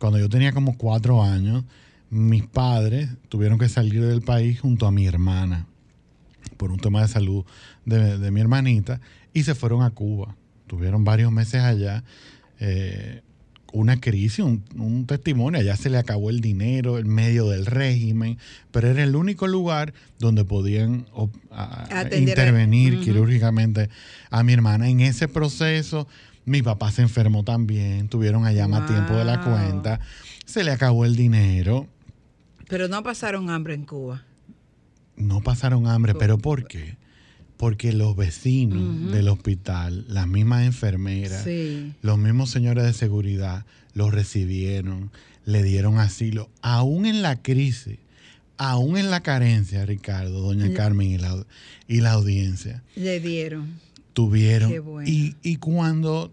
Cuando 0.00 0.18
yo 0.18 0.28
tenía 0.30 0.52
como 0.52 0.76
cuatro 0.78 1.22
años, 1.22 1.64
mis 2.08 2.44
padres 2.46 3.10
tuvieron 3.28 3.58
que 3.58 3.68
salir 3.68 4.02
del 4.04 4.22
país 4.22 4.60
junto 4.60 4.86
a 4.86 4.90
mi 4.92 5.06
hermana 5.06 5.66
por 6.56 6.70
un 6.70 6.78
tema 6.78 7.02
de 7.02 7.08
salud 7.08 7.44
de, 7.84 8.18
de 8.18 8.30
mi 8.30 8.40
hermanita 8.40 9.00
y 9.34 9.42
se 9.42 9.54
fueron 9.54 9.82
a 9.82 9.90
Cuba. 9.90 10.34
Tuvieron 10.66 11.04
varios 11.04 11.30
meses 11.32 11.62
allá. 11.62 12.02
eh, 12.60 13.22
una 13.72 14.00
crisis, 14.00 14.40
un, 14.40 14.62
un 14.76 15.06
testimonio. 15.06 15.58
Allá 15.60 15.76
se 15.76 15.90
le 15.90 15.98
acabó 15.98 16.30
el 16.30 16.40
dinero 16.40 16.98
en 16.98 17.08
medio 17.08 17.48
del 17.48 17.66
régimen, 17.66 18.38
pero 18.70 18.88
era 18.88 19.02
el 19.02 19.16
único 19.16 19.46
lugar 19.46 19.94
donde 20.18 20.44
podían 20.44 21.06
a- 21.50 21.86
intervenir 22.20 23.00
quirúrgicamente 23.00 23.88
a 24.30 24.42
mi 24.42 24.52
hermana. 24.52 24.88
En 24.88 25.00
ese 25.00 25.26
proceso, 25.28 26.06
mi 26.44 26.62
papá 26.62 26.90
se 26.92 27.02
enfermó 27.02 27.44
también, 27.44 28.08
tuvieron 28.08 28.44
allá 28.46 28.68
más 28.68 28.86
tiempo 28.86 29.14
de 29.14 29.24
la 29.24 29.40
cuenta, 29.42 30.00
se 30.44 30.64
le 30.64 30.70
acabó 30.70 31.04
el 31.04 31.16
dinero. 31.16 31.86
Pero 32.68 32.88
no 32.88 33.02
pasaron 33.02 33.50
hambre 33.50 33.74
en 33.74 33.84
Cuba. 33.84 34.22
No 35.16 35.40
pasaron 35.40 35.86
hambre, 35.86 36.14
pero 36.14 36.38
¿por 36.38 36.66
qué? 36.66 36.96
Porque 37.62 37.92
los 37.92 38.16
vecinos 38.16 39.12
del 39.12 39.28
hospital, 39.28 40.04
las 40.08 40.26
mismas 40.26 40.66
enfermeras, 40.66 41.44
Sí. 41.44 41.92
los 42.02 42.18
mismos 42.18 42.50
señores 42.50 42.82
de 42.82 42.92
seguridad, 42.92 43.64
los 43.94 44.12
recibieron, 44.12 45.12
le 45.44 45.62
dieron 45.62 46.00
asilo, 46.00 46.50
aún 46.60 47.06
en 47.06 47.22
la 47.22 47.40
crisis, 47.40 47.98
aún 48.56 48.96
en 48.98 49.10
la 49.12 49.20
carencia, 49.20 49.86
Ricardo, 49.86 50.40
doña. 50.40 50.74
Carmen 50.74 51.12
y 51.12 51.18
la, 51.18 51.46
y 51.86 52.00
la 52.00 52.10
audiencia, 52.14 52.82
Le 52.96 53.20
dieron. 53.20 53.78
tuvieron. 54.12 54.68
Qué 54.68 54.80
bueno. 54.80 55.08
Y, 55.08 55.36
y 55.44 55.58
cuando 55.58 56.32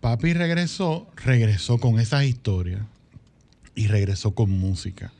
papi 0.00 0.32
regresó, 0.32 1.06
regresó 1.24 1.78
con 1.78 2.00
esas 2.00 2.24
historias 2.24 2.82
y 3.76 3.86
regresó 3.86 4.34
con 4.34 4.50
música, 4.50 5.12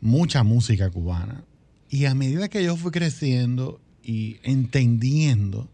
mucha 0.00 0.42
música 0.42 0.90
cubana. 0.90 1.44
Y 1.90 2.06
a 2.06 2.14
medida 2.16 2.48
que 2.48 2.64
yo 2.64 2.76
fui 2.76 2.90
creciendo 2.90 3.80
y 4.04 4.36
entendiendo 4.42 5.68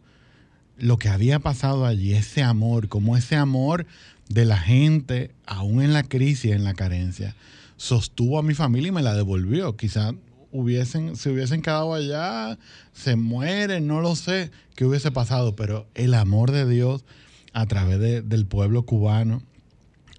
lo 0.78 0.98
que 0.98 1.08
había 1.08 1.40
pasado 1.40 1.84
allí, 1.84 2.14
ese 2.14 2.42
amor, 2.42 2.88
como 2.88 3.16
ese 3.16 3.36
amor 3.36 3.86
de 4.28 4.44
la 4.44 4.56
gente, 4.58 5.32
aún 5.46 5.82
en 5.82 5.92
la 5.92 6.04
crisis, 6.04 6.52
en 6.52 6.64
la 6.64 6.74
carencia, 6.74 7.34
sostuvo 7.76 8.38
a 8.38 8.42
mi 8.42 8.54
familia 8.54 8.88
y 8.88 8.92
me 8.92 9.02
la 9.02 9.14
devolvió. 9.14 9.76
Quizás 9.76 10.14
hubiesen, 10.52 11.16
se 11.16 11.30
hubiesen 11.30 11.62
quedado 11.62 11.92
allá, 11.92 12.58
se 12.92 13.16
mueren, 13.16 13.86
no 13.86 14.00
lo 14.00 14.16
sé 14.16 14.50
qué 14.74 14.84
hubiese 14.84 15.10
pasado, 15.10 15.54
pero 15.54 15.86
el 15.94 16.14
amor 16.14 16.50
de 16.50 16.68
Dios 16.68 17.04
a 17.52 17.66
través 17.66 17.98
de- 17.98 18.22
del 18.22 18.46
pueblo 18.46 18.84
cubano 18.84 19.42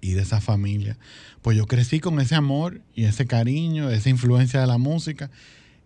y 0.00 0.12
de 0.12 0.22
esa 0.22 0.40
familia, 0.40 0.98
pues 1.42 1.56
yo 1.56 1.66
crecí 1.66 2.00
con 2.00 2.20
ese 2.20 2.34
amor 2.34 2.80
y 2.94 3.04
ese 3.04 3.26
cariño, 3.26 3.90
esa 3.90 4.10
influencia 4.10 4.60
de 4.60 4.66
la 4.66 4.78
música, 4.78 5.30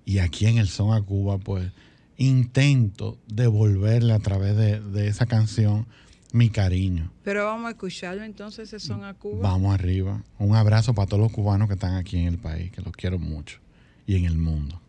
y 0.05 0.19
aquí 0.19 0.47
en 0.47 0.59
el 0.59 0.69
Son 0.69 0.93
a 0.97 1.03
Cuba, 1.03 1.39
pues 1.39 1.71
intento 2.17 3.19
devolverle 3.27 4.13
a 4.13 4.19
través 4.19 4.57
de, 4.57 4.81
de 4.81 5.09
esa 5.09 5.27
canción 5.27 5.87
mi 6.33 6.51
cariño. 6.51 7.11
Pero 7.25 7.47
vamos 7.47 7.67
a 7.67 7.71
escucharlo 7.71 8.23
entonces, 8.23 8.73
ese 8.73 8.87
son 8.87 9.05
a 9.05 9.15
Cuba. 9.15 9.49
Vamos 9.49 9.75
arriba. 9.75 10.23
Un 10.39 10.55
abrazo 10.55 10.95
para 10.95 11.09
todos 11.09 11.23
los 11.23 11.33
cubanos 11.33 11.69
que 11.69 11.75
están 11.75 11.95
aquí 11.97 12.19
en 12.19 12.27
el 12.27 12.39
país, 12.39 12.71
que 12.73 12.83
los 12.83 12.93
quiero 12.93 13.19
mucho, 13.19 13.59
y 14.07 14.17
en 14.17 14.27
el 14.27 14.37
mundo. 14.37 14.81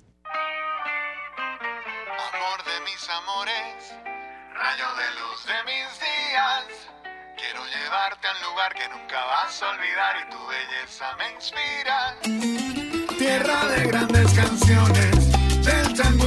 Amor 2.33 2.59
de 2.65 2.79
mis 2.83 3.09
amores, 3.09 3.95
rayo 4.53 4.87
de 4.99 5.07
luz 5.19 5.45
de 5.47 5.63
mis 5.65 5.87
días. 6.03 6.65
Quiero 7.37 7.61
llevarte 7.65 8.27
al 8.27 8.39
lugar 8.49 8.73
que 8.73 8.89
nunca 8.89 9.23
vas 9.25 9.61
a 9.61 9.69
olvidar 9.71 10.15
y 10.19 10.29
tu 10.29 10.39
belleza 10.47 11.05
me 11.17 11.27
inspira. 11.35 11.97
Tierra 13.17 13.67
de 13.69 13.87
grandes 13.87 14.33
canciones, 14.33 15.31
del 15.63 15.93
tango 15.93 16.26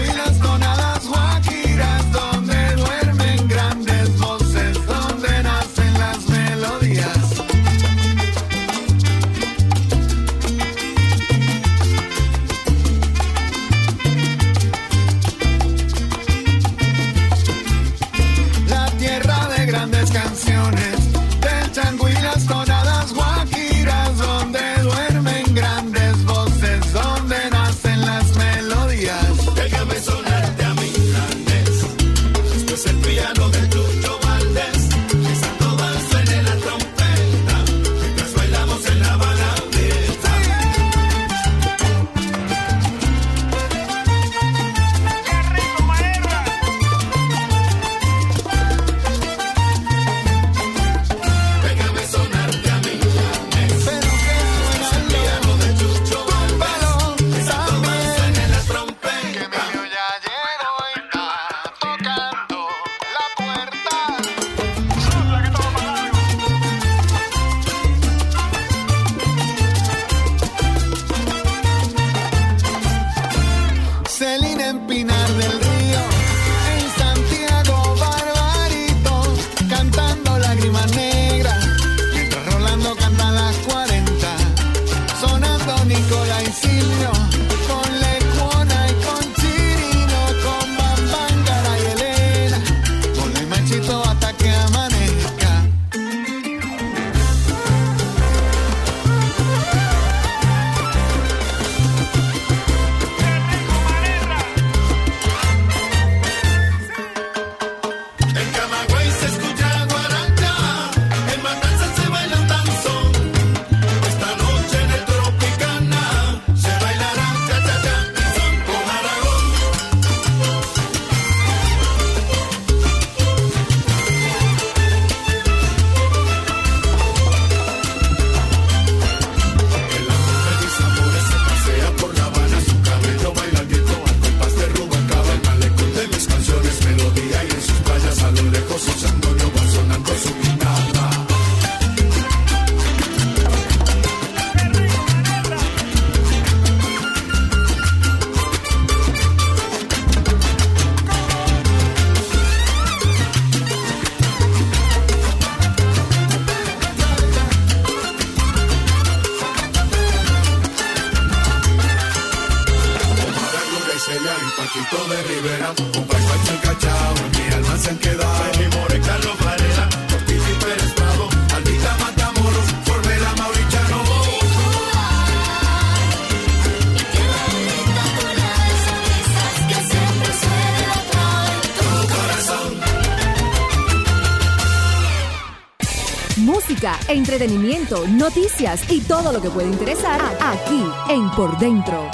entretenimiento, 187.80 188.06
noticias 188.08 188.90
y 188.90 189.00
todo 189.00 189.32
lo 189.32 189.40
que 189.40 189.50
puede 189.50 189.68
interesar 189.68 190.20
aquí 190.40 190.82
en 191.08 191.30
Por 191.30 191.58
Dentro. 191.58 192.10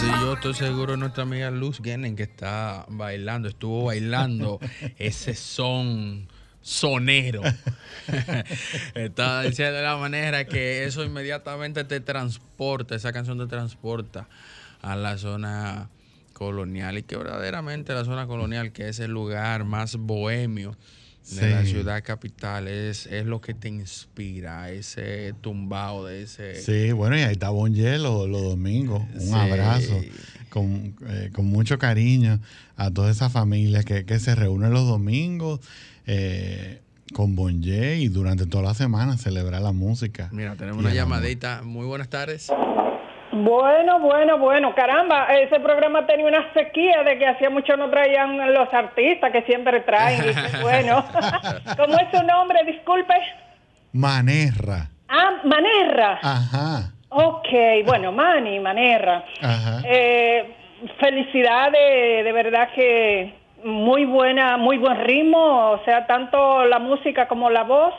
Sí, 0.00 0.06
yo 0.20 0.34
estoy 0.34 0.54
seguro 0.54 0.92
de 0.92 0.98
nuestra 0.98 1.22
amiga 1.22 1.50
Luz 1.50 1.80
Genen 1.82 2.16
que 2.16 2.24
está 2.24 2.84
bailando, 2.88 3.48
estuvo 3.48 3.84
bailando 3.84 4.58
ese 4.98 5.34
son 5.34 6.28
sonero. 6.60 7.42
Está 8.94 9.42
diciendo 9.42 9.76
de 9.76 9.82
la 9.82 9.96
manera 9.96 10.44
que 10.46 10.84
eso 10.84 11.04
inmediatamente 11.04 11.84
te 11.84 12.00
transporta, 12.00 12.94
esa 12.94 13.12
canción 13.12 13.38
te 13.38 13.46
transporta 13.46 14.28
a 14.80 14.96
la 14.96 15.16
zona 15.18 15.88
colonial 16.32 16.98
y 16.98 17.02
que 17.02 17.16
verdaderamente 17.16 17.92
la 17.94 18.04
zona 18.04 18.26
colonial, 18.26 18.72
que 18.72 18.88
es 18.88 18.98
el 19.00 19.10
lugar 19.12 19.64
más 19.64 19.96
bohemio 19.96 20.76
de 21.36 21.50
la 21.50 21.64
ciudad 21.64 22.02
capital, 22.02 22.66
es, 22.66 23.06
es 23.06 23.26
lo 23.26 23.40
que 23.40 23.54
te 23.54 23.68
inspira, 23.68 24.72
ese 24.72 25.34
tumbao 25.40 26.04
de 26.04 26.22
ese... 26.22 26.60
Sí, 26.60 26.90
bueno, 26.90 27.16
y 27.16 27.20
ahí 27.20 27.30
está 27.32 27.50
Bonje 27.50 27.96
los, 27.98 28.28
los 28.28 28.42
domingos. 28.42 29.02
Un 29.14 29.20
Sí. 29.20 29.32
abrazo 29.32 30.02
con, 30.48 30.96
eh, 31.06 31.30
con 31.32 31.44
mucho 31.46 31.78
cariño 31.78 32.40
a 32.76 32.90
toda 32.90 33.12
esa 33.12 33.30
familia 33.30 33.84
que, 33.84 34.04
que 34.04 34.18
se 34.18 34.34
reúne 34.34 34.68
los 34.70 34.84
domingos 34.88 35.60
eh, 36.06 36.80
con 37.12 37.36
Bonje 37.36 37.96
y 37.96 38.08
durante 38.08 38.46
toda 38.46 38.64
la 38.64 38.74
semana 38.74 39.16
celebrar 39.16 39.62
la 39.62 39.72
música. 39.72 40.28
Mira, 40.32 40.54
tenemos 40.56 40.78
Y 40.78 40.80
una 40.80 40.90
amor. 40.90 40.96
llamadita. 41.18 41.60
Muy 41.62 41.86
buenas 41.86 42.08
tardes. 42.08 42.52
Bueno, 43.34 43.98
bueno, 44.00 44.38
bueno, 44.38 44.74
caramba, 44.74 45.24
ese 45.34 45.58
programa 45.60 46.06
tenía 46.06 46.26
una 46.26 46.52
sequía 46.52 47.02
de 47.02 47.18
que 47.18 47.26
hacía 47.26 47.48
mucho 47.48 47.76
no 47.78 47.88
traían 47.88 48.52
los 48.52 48.72
artistas 48.74 49.32
que 49.32 49.42
siempre 49.42 49.80
traen. 49.80 50.20
y 50.20 50.34
qué 50.34 50.58
bueno. 50.62 51.02
¿Cómo 51.78 51.94
es 51.96 52.08
su 52.12 52.22
nombre? 52.26 52.58
Disculpe. 52.66 53.14
Manerra. 53.92 54.88
Ah, 55.08 55.40
Manerra. 55.44 56.18
Ajá. 56.22 56.92
Ok, 57.08 57.48
bueno, 57.86 58.12
Mani, 58.12 58.60
Manerra. 58.60 59.24
Ajá. 59.40 59.80
Eh, 59.84 60.54
felicidades, 61.00 62.24
de 62.24 62.32
verdad 62.32 62.68
que 62.74 63.34
muy 63.64 64.04
buena, 64.04 64.56
muy 64.56 64.78
buen 64.78 64.98
ritmo, 65.04 65.72
o 65.72 65.84
sea, 65.84 66.06
tanto 66.06 66.64
la 66.66 66.78
música 66.78 67.28
como 67.28 67.50
la 67.50 67.62
voz. 67.62 67.94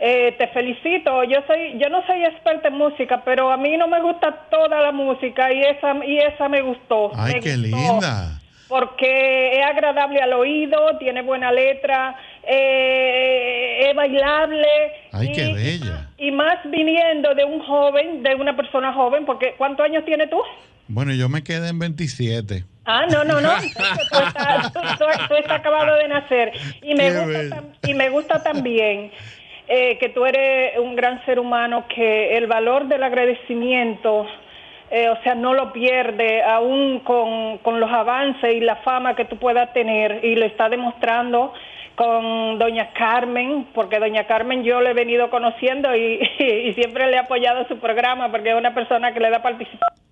Eh, 0.00 0.32
te 0.38 0.46
felicito. 0.48 1.24
Yo 1.24 1.38
soy, 1.46 1.76
yo 1.78 1.88
no 1.88 2.06
soy 2.06 2.22
experta 2.24 2.68
en 2.68 2.74
música, 2.74 3.22
pero 3.24 3.50
a 3.50 3.56
mí 3.56 3.76
no 3.76 3.88
me 3.88 4.00
gusta 4.00 4.46
toda 4.48 4.80
la 4.80 4.92
música 4.92 5.52
y 5.52 5.60
esa 5.60 6.04
y 6.04 6.18
esa 6.18 6.48
me 6.48 6.62
gustó. 6.62 7.10
Ay, 7.16 7.34
Me 7.34 7.40
qué 7.40 7.56
gustó 7.56 7.76
linda. 7.76 8.40
Porque 8.68 9.58
es 9.58 9.66
agradable 9.66 10.20
al 10.20 10.34
oído, 10.34 10.98
tiene 10.98 11.22
buena 11.22 11.50
letra, 11.50 12.14
eh, 12.46 13.88
es 13.88 13.96
bailable. 13.96 14.68
Ay, 15.10 15.28
y, 15.28 15.32
qué 15.32 15.54
bella. 15.54 16.08
y 16.18 16.30
más 16.30 16.58
viniendo 16.66 17.34
de 17.34 17.44
un 17.44 17.60
joven, 17.60 18.22
de 18.22 18.34
una 18.34 18.54
persona 18.54 18.92
joven, 18.92 19.24
porque 19.24 19.54
¿cuántos 19.56 19.86
años 19.86 20.04
tienes 20.04 20.28
tú? 20.28 20.38
Bueno, 20.86 21.12
yo 21.14 21.28
me 21.28 21.42
quedé 21.42 21.70
en 21.70 21.78
27. 21.78 22.64
Ah, 22.90 23.04
no, 23.12 23.22
no, 23.22 23.38
no. 23.40 23.50
Tú 24.10 24.18
estás, 24.18 24.72
tú- 24.72 24.80
tú- 24.98 25.26
tú 25.28 25.34
estás 25.36 25.58
acabado 25.60 25.94
de 25.96 26.08
nacer. 26.08 26.52
Y 26.82 26.94
me, 26.94 27.10
gusta, 27.24 27.56
tam- 27.56 27.76
y 27.86 27.94
me 27.94 28.08
gusta 28.08 28.42
también 28.42 29.12
eh, 29.68 29.98
que 29.98 30.08
tú 30.08 30.24
eres 30.24 30.78
un 30.78 30.96
gran 30.96 31.22
ser 31.26 31.38
humano, 31.38 31.84
que 31.94 32.36
el 32.38 32.46
valor 32.46 32.86
del 32.88 33.02
agradecimiento, 33.02 34.26
eh, 34.90 35.10
o 35.10 35.22
sea, 35.22 35.34
no 35.34 35.52
lo 35.52 35.70
pierde, 35.74 36.42
aún 36.42 37.00
con, 37.00 37.58
con 37.58 37.78
los 37.78 37.90
avances 37.92 38.54
y 38.54 38.60
la 38.60 38.76
fama 38.76 39.14
que 39.14 39.26
tú 39.26 39.36
puedas 39.36 39.70
tener. 39.74 40.24
Y 40.24 40.36
lo 40.36 40.46
está 40.46 40.70
demostrando 40.70 41.52
con 41.94 42.58
doña 42.58 42.90
Carmen, 42.94 43.66
porque 43.74 43.98
doña 43.98 44.24
Carmen 44.26 44.64
yo 44.64 44.80
le 44.80 44.90
he 44.90 44.94
venido 44.94 45.28
conociendo 45.28 45.94
y, 45.94 46.20
y 46.38 46.72
siempre 46.72 47.06
le 47.08 47.16
he 47.16 47.18
apoyado 47.18 47.66
su 47.68 47.78
programa, 47.78 48.30
porque 48.30 48.48
es 48.50 48.56
una 48.56 48.72
persona 48.72 49.12
que 49.12 49.20
le 49.20 49.28
da 49.28 49.42
participación. 49.42 50.07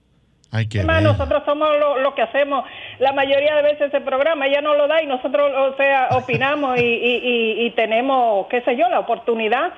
Ay, 0.57 0.69
qué 0.69 0.79
Además, 0.79 0.97
bello. 0.99 1.13
nosotros 1.13 1.43
somos 1.45 1.69
lo, 1.79 1.99
lo 1.99 2.15
que 2.15 2.23
hacemos 2.23 2.65
la 2.99 3.13
mayoría 3.13 3.55
de 3.57 3.63
veces 3.63 3.89
ese 3.89 4.01
programa, 4.01 4.47
ella 4.47 4.61
no 4.63 4.75
lo 4.75 4.89
da 4.89 5.03
y 5.03 5.07
nosotros, 5.07 5.53
o 5.55 5.77
sea, 5.77 6.09
opinamos 6.13 6.79
y, 6.79 6.83
y- 6.85 7.21
y- 7.23 7.67
y 7.67 7.71
tenemos, 7.73 8.47
qué 8.49 8.63
sé 8.63 8.77
yo, 8.77 8.89
la 8.89 9.01
oportunidad. 9.01 9.73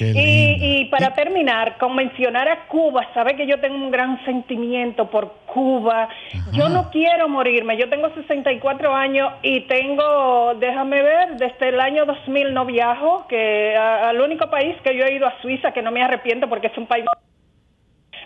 Y, 0.00 0.86
para 0.86 1.14
terminar, 1.14 1.76
con 1.78 1.94
mencionar 1.94 2.48
a 2.48 2.66
Cuba, 2.66 3.06
sabe 3.14 3.36
que 3.36 3.46
yo 3.46 3.60
tengo 3.60 3.76
un 3.76 3.90
gran 3.90 4.24
sentimiento 4.24 5.08
por 5.10 5.32
Cuba. 5.46 6.08
Yo 6.52 6.68
no 6.70 6.90
quiero 6.90 7.28
morirme, 7.28 7.76
yo 7.76 7.88
tengo 7.88 8.08
64 8.14 8.94
años 8.94 9.32
y 9.42 9.60
tengo, 9.60 10.54
déjame 10.54 11.02
ver, 11.02 11.36
desde 11.36 11.68
el 11.68 11.80
año 11.80 12.06
2000 12.06 12.52
no 12.54 12.64
viajo, 12.64 13.26
que 13.28 13.76
al 13.76 14.20
único 14.20 14.48
país 14.50 14.74
que 14.82 14.96
yo 14.96 15.04
he 15.04 15.14
ido 15.14 15.26
a 15.26 15.34
Suiza, 15.42 15.72
que 15.72 15.82
no 15.82 15.90
me 15.92 16.02
arrepiento 16.02 16.48
porque 16.48 16.68
es 16.68 16.78
un 16.78 16.86
país 16.86 17.04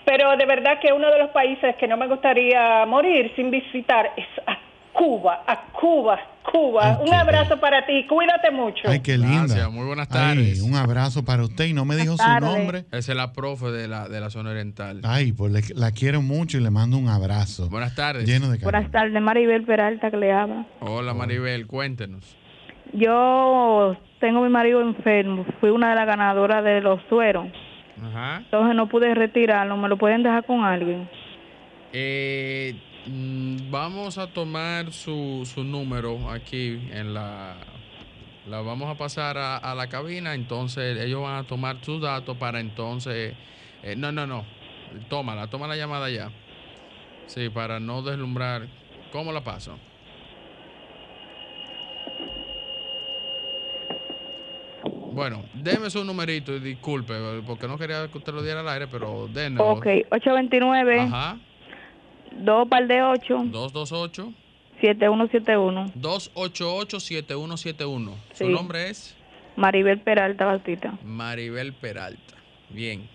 pero 0.06 0.34
de 0.38 0.46
verdad 0.46 0.78
que 0.80 0.90
uno 0.94 1.10
de 1.10 1.18
los 1.18 1.30
países 1.30 1.76
que 1.76 1.86
no 1.86 1.98
me 1.98 2.06
gustaría 2.08 2.86
morir 2.86 3.30
sin 3.36 3.50
visitar 3.50 4.10
es 4.16 4.24
a 4.46 4.56
Cuba, 4.94 5.42
a 5.46 5.60
Cuba, 5.72 6.18
Cuba. 6.50 6.98
Un 7.06 7.12
abrazo 7.12 7.60
para 7.60 7.84
ti, 7.84 8.06
cuídate 8.06 8.50
mucho. 8.50 8.88
Ay, 8.88 9.00
qué 9.00 9.18
linda. 9.18 9.40
Gracias, 9.44 9.70
muy 9.70 9.84
buenas 9.84 10.08
Ay, 10.10 10.14
tardes. 10.18 10.62
un 10.62 10.74
abrazo 10.74 11.22
para 11.22 11.42
usted 11.42 11.66
y 11.66 11.74
no 11.74 11.84
me 11.84 11.96
dijo 11.96 12.16
su 12.16 12.40
nombre. 12.40 12.86
Esa 12.92 13.12
es 13.12 13.16
la 13.18 13.34
profe 13.34 13.66
de 13.66 13.88
la, 13.88 14.08
de 14.08 14.20
la 14.20 14.30
zona 14.30 14.52
oriental. 14.52 15.02
Ay, 15.04 15.32
pues 15.32 15.52
le- 15.52 15.74
la 15.74 15.90
quiero 15.90 16.22
mucho 16.22 16.56
y 16.56 16.62
le 16.62 16.70
mando 16.70 16.96
un 16.96 17.08
abrazo. 17.08 17.68
Buenas 17.68 17.94
tardes. 17.94 18.24
Lleno 18.26 18.46
de 18.46 18.58
cariño. 18.58 18.70
Buenas 18.70 18.90
tardes, 18.90 19.20
Maribel 19.20 19.64
Peralta 19.64 20.10
que 20.10 20.16
le 20.16 20.32
habla. 20.32 20.64
Hola 20.80 21.12
Maribel, 21.12 21.66
cuéntenos. 21.66 22.34
Yo 22.94 23.96
tengo 24.20 24.40
mi 24.42 24.48
marido 24.48 24.80
enfermo, 24.80 25.44
fui 25.60 25.70
una 25.70 25.90
de 25.90 25.96
las 25.96 26.06
ganadoras 26.06 26.64
de 26.64 26.80
los 26.80 27.00
sueros, 27.08 27.48
Ajá. 28.02 28.38
entonces 28.38 28.76
no 28.76 28.88
pude 28.88 29.14
retirarlo, 29.14 29.76
¿me 29.76 29.88
lo 29.88 29.96
pueden 29.96 30.22
dejar 30.22 30.44
con 30.44 30.64
alguien? 30.64 31.08
Eh, 31.92 32.74
mm, 33.06 33.70
vamos 33.70 34.18
a 34.18 34.26
tomar 34.26 34.92
su, 34.92 35.42
su 35.44 35.64
número 35.64 36.30
aquí 36.30 36.88
en 36.92 37.14
la... 37.14 37.56
La 38.46 38.60
vamos 38.60 38.88
a 38.88 38.96
pasar 38.96 39.38
a, 39.38 39.56
a 39.56 39.74
la 39.74 39.88
cabina, 39.88 40.34
entonces 40.34 41.00
ellos 41.00 41.20
van 41.22 41.34
a 41.36 41.44
tomar 41.48 41.78
sus 41.82 42.00
datos 42.00 42.36
para 42.36 42.60
entonces... 42.60 43.34
eh, 43.82 43.96
no, 43.96 44.12
no, 44.12 44.24
no. 44.26 44.44
Tómala, 45.08 45.48
toma 45.48 45.66
la 45.66 45.74
llamada 45.76 46.08
ya. 46.10 46.30
Sí, 47.26 47.48
para 47.48 47.80
no 47.80 48.02
deslumbrar. 48.02 48.68
¿Cómo 49.10 49.32
la 49.32 49.40
paso? 49.42 49.78
Bueno, 55.16 55.42
déme 55.54 55.88
su 55.88 56.04
numerito 56.04 56.54
y 56.54 56.60
disculpe, 56.60 57.14
porque 57.46 57.66
no 57.66 57.78
quería 57.78 58.06
que 58.08 58.18
usted 58.18 58.34
lo 58.34 58.42
diera 58.42 58.60
al 58.60 58.68
aire, 58.68 58.86
pero 58.86 59.28
denos. 59.28 59.64
Ok, 59.66 59.86
829, 60.10 61.00
Ajá. 61.00 61.38
2 62.32 62.68
par 62.68 62.86
de 62.86 63.02
8, 63.02 63.44
228 63.46 64.34
7171. 64.82 65.92
288-7171. 65.94 68.14
Su 68.34 68.44
Sí. 68.44 68.52
nombre 68.52 68.90
es 68.90 69.16
Maribel 69.56 70.00
Peralta 70.00 70.44
Batista. 70.44 70.98
Maribel 71.02 71.72
Peralta. 71.72 72.34
Bien. 72.68 73.08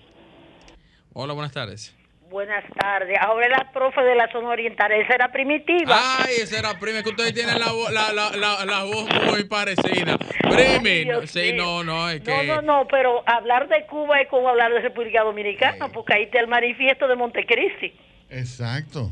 Hola, 1.13 1.33
buenas 1.33 1.51
tardes. 1.51 1.95
Buenas 2.31 2.63
tardes. 2.79 3.17
Ahora 3.19 3.49
la 3.49 3.71
profe 3.73 4.01
de 4.01 4.15
la 4.15 4.31
zona 4.31 4.47
oriental. 4.49 4.89
Esa 4.93 5.15
era 5.15 5.31
primitiva. 5.33 5.93
Ay, 6.19 6.35
esa 6.41 6.59
era 6.59 6.79
prima, 6.79 7.03
que 7.03 7.09
ustedes 7.09 7.33
tienen 7.33 7.59
la, 7.59 7.67
la, 7.91 8.13
la, 8.13 8.29
la, 8.37 8.65
la 8.65 8.83
voz 8.85 9.05
muy 9.29 9.43
parecida. 9.43 10.17
Primi, 10.39 11.27
sí, 11.27 11.51
mío. 11.51 11.57
no, 11.57 11.83
no, 11.83 12.09
es 12.09 12.23
No, 12.25 12.39
que... 12.39 12.47
no, 12.47 12.61
no, 12.61 12.87
pero 12.87 13.21
hablar 13.25 13.67
de 13.67 13.85
Cuba 13.85 14.21
es 14.21 14.29
como 14.29 14.47
hablar 14.47 14.71
de 14.71 14.79
República 14.79 15.23
Dominicana, 15.23 15.89
porque 15.89 16.13
ahí 16.15 16.23
está 16.23 16.39
el 16.39 16.47
manifiesto 16.47 17.05
de 17.09 17.15
Montecristi. 17.17 17.93
Exacto. 18.29 19.09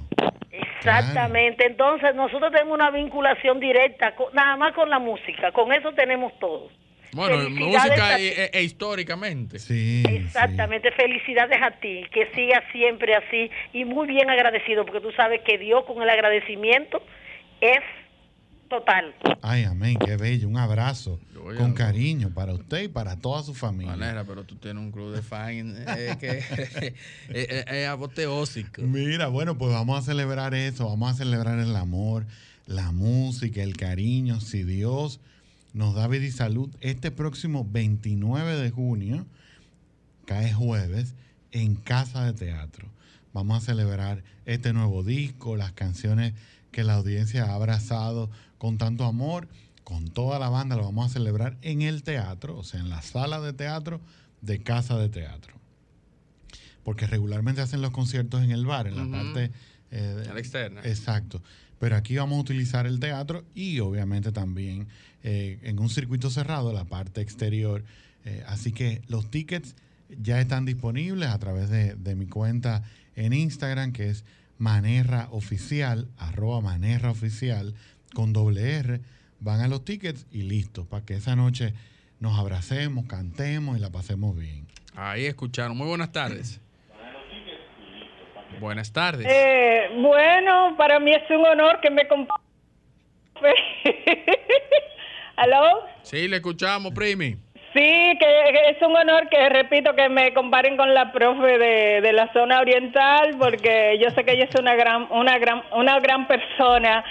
Exactamente. 0.49 1.65
Entonces, 1.67 2.15
nosotros 2.15 2.53
tenemos 2.53 2.73
una 2.73 2.89
vinculación 2.89 3.59
directa, 3.59 4.15
con- 4.15 4.33
nada 4.33 4.55
más 4.55 4.73
con 4.73 4.89
la 4.89 4.99
música. 4.99 5.51
Con 5.51 5.73
eso 5.73 5.91
tenemos 5.91 6.31
todo. 6.39 6.69
Bueno, 7.11 7.49
música 7.49 8.19
e, 8.19 8.27
e- 8.27 8.49
e 8.53 8.63
históricamente. 8.63 9.59
Sí. 9.59 10.03
Exactamente. 10.07 10.91
Felicidades 10.91 11.59
a 11.61 11.71
ti, 11.79 12.03
que 12.13 12.27
sigas 12.35 12.63
siempre 12.71 13.15
así 13.15 13.49
y 13.73 13.85
muy 13.85 14.07
bien 14.07 14.29
agradecido, 14.29 14.85
porque 14.85 15.01
tú 15.01 15.11
sabes 15.13 15.41
que 15.45 15.57
Dios 15.57 15.83
con 15.85 16.01
el 16.01 16.09
agradecimiento 16.09 17.01
es 17.61 17.79
total. 18.69 19.15
Ay, 19.41 19.63
amén, 19.63 19.97
qué 20.05 20.15
bello. 20.17 20.47
Un 20.47 20.57
abrazo 20.57 21.19
con 21.57 21.73
cariño 21.73 22.31
para 22.35 22.53
usted 22.53 22.83
y 22.83 22.87
para 22.87 23.15
toda 23.19 23.41
su 23.41 23.55
familia. 23.55 23.95
Manera, 23.95 24.23
pero 24.25 24.43
tú 24.43 24.55
tienes 24.57 24.83
un 24.83 24.91
club 24.91 25.11
de 25.15 25.23
fans 25.23 25.75
eh, 25.97 26.15
que 26.19 26.27
es, 26.37 26.93
es- 27.29 27.65
es 27.67 27.87
apoteósico. 27.87 28.83
Mira, 28.83 29.27
bueno, 29.27 29.57
pues 29.57 29.71
vamos 29.73 29.97
a 29.97 30.01
celebrar 30.03 30.53
eso, 30.53 30.87
vamos 30.87 31.11
a 31.11 31.13
celebrar 31.15 31.57
el 31.57 31.75
amor, 31.75 32.25
la 32.67 32.91
música, 32.91 33.63
el 33.63 33.75
cariño. 33.75 34.39
Si 34.41 34.63
Dios 34.63 35.19
nos 35.73 35.95
da 35.95 36.07
vida 36.07 36.25
y 36.25 36.31
salud, 36.31 36.69
este 36.81 37.11
próximo 37.11 37.67
29 37.69 38.55
de 38.55 38.71
junio, 38.71 39.25
cae 40.25 40.53
jueves, 40.53 41.13
en 41.51 41.75
Casa 41.75 42.25
de 42.25 42.33
Teatro. 42.33 42.87
Vamos 43.33 43.63
a 43.63 43.65
celebrar 43.65 44.23
este 44.45 44.73
nuevo 44.73 45.03
disco, 45.03 45.55
las 45.55 45.71
canciones 45.71 46.33
que 46.71 46.83
la 46.83 46.95
audiencia 46.95 47.45
ha 47.45 47.55
abrazado 47.55 48.29
con 48.57 48.77
tanto 48.77 49.05
amor, 49.05 49.47
con 49.83 50.07
toda 50.07 50.37
la 50.39 50.49
banda, 50.49 50.75
lo 50.75 50.83
vamos 50.83 51.07
a 51.07 51.13
celebrar 51.13 51.57
en 51.61 51.81
el 51.81 52.03
teatro, 52.03 52.57
o 52.57 52.63
sea, 52.63 52.79
en 52.79 52.89
la 52.89 53.01
sala 53.01 53.39
de 53.39 53.53
teatro 53.53 54.01
de 54.41 54.61
Casa 54.61 54.97
de 54.97 55.09
Teatro. 55.09 55.55
Porque 56.83 57.07
regularmente 57.07 57.61
hacen 57.61 57.81
los 57.81 57.91
conciertos 57.91 58.43
en 58.43 58.51
el 58.51 58.65
bar, 58.65 58.87
en 58.87 58.97
la 58.97 59.17
parte... 59.17 59.51
eh, 59.91 60.25
A 60.29 60.33
la 60.33 60.39
externa. 60.39 60.81
Exacto. 60.83 61.41
Pero 61.79 61.95
aquí 61.95 62.17
vamos 62.17 62.37
a 62.37 62.41
utilizar 62.41 62.85
el 62.85 62.99
teatro 62.99 63.45
y 63.55 63.79
obviamente 63.79 64.31
también 64.31 64.87
eh, 65.23 65.59
en 65.63 65.79
un 65.79 65.89
circuito 65.89 66.29
cerrado, 66.29 66.73
la 66.73 66.85
parte 66.85 67.21
exterior. 67.21 67.83
Eh, 68.25 68.43
así 68.47 68.71
que 68.71 69.01
los 69.07 69.31
tickets 69.31 69.75
ya 70.21 70.41
están 70.41 70.65
disponibles 70.65 71.29
a 71.29 71.39
través 71.39 71.69
de, 71.69 71.95
de 71.95 72.15
mi 72.15 72.25
cuenta 72.27 72.83
en 73.15 73.33
Instagram, 73.33 73.93
que 73.93 74.09
es 74.09 74.25
Manerra 74.57 75.29
Oficial, 75.31 76.09
arroba 76.17 76.59
Manerra 76.61 77.11
Oficial, 77.11 77.73
con 78.13 78.33
doble 78.33 78.73
R. 78.79 79.01
Van 79.39 79.61
a 79.61 79.69
los 79.69 79.85
tickets 79.85 80.25
y 80.31 80.41
listo, 80.41 80.85
para 80.85 81.05
que 81.05 81.15
esa 81.15 81.35
noche 81.37 81.73
nos 82.19 82.37
abracemos, 82.37 83.05
cantemos 83.05 83.77
y 83.77 83.79
la 83.79 83.89
pasemos 83.89 84.37
bien. 84.37 84.67
Ahí 84.95 85.25
escucharon. 85.25 85.77
Muy 85.77 85.87
buenas 85.87 86.11
tardes. 86.11 86.59
Buenas 88.59 88.91
tardes. 88.93 89.25
Eh, 89.29 89.89
bueno, 89.95 90.75
para 90.77 90.99
mí 90.99 91.11
es 91.13 91.29
un 91.29 91.45
honor 91.45 91.79
que 91.81 91.89
me 91.89 92.07
¿Aló? 95.37 95.85
Sí, 96.03 96.27
le 96.27 96.37
escuchamos, 96.37 96.91
Primi. 96.93 97.35
Sí, 97.73 98.17
que, 98.19 98.69
es 98.71 98.81
un 98.81 98.95
honor 98.95 99.29
que, 99.29 99.47
repito, 99.49 99.95
que 99.95 100.09
me 100.09 100.33
comparen 100.33 100.75
con 100.75 100.93
la 100.93 101.11
profe 101.11 101.57
de, 101.57 102.01
de 102.01 102.13
la 102.13 102.31
zona 102.33 102.59
oriental, 102.59 103.35
porque 103.39 103.97
yo 104.01 104.09
sé 104.09 104.23
que 104.25 104.33
ella 104.33 104.45
es 104.51 104.59
una 104.59 104.75
gran, 104.75 105.07
una 105.11 105.37
gran, 105.37 105.63
una 105.73 105.99
gran 105.99 106.27
persona. 106.27 107.03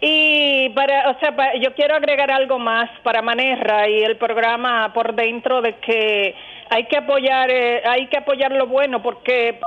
Y 0.00 0.70
para, 0.70 1.10
o 1.10 1.18
sea, 1.20 1.36
pa- 1.36 1.54
yo 1.56 1.74
quiero 1.74 1.94
agregar 1.94 2.30
algo 2.32 2.58
más 2.58 2.88
para 3.02 3.20
Manerra 3.20 3.86
y 3.88 4.02
el 4.02 4.16
programa 4.16 4.90
por 4.94 5.14
dentro 5.14 5.60
de 5.60 5.74
que 5.76 6.34
hay 6.70 6.86
que 6.86 6.96
apoyar, 6.96 7.50
eh, 7.50 7.82
hay 7.84 8.06
que 8.06 8.16
apoyar 8.16 8.52
lo 8.52 8.66
bueno, 8.66 9.02
porque 9.02 9.60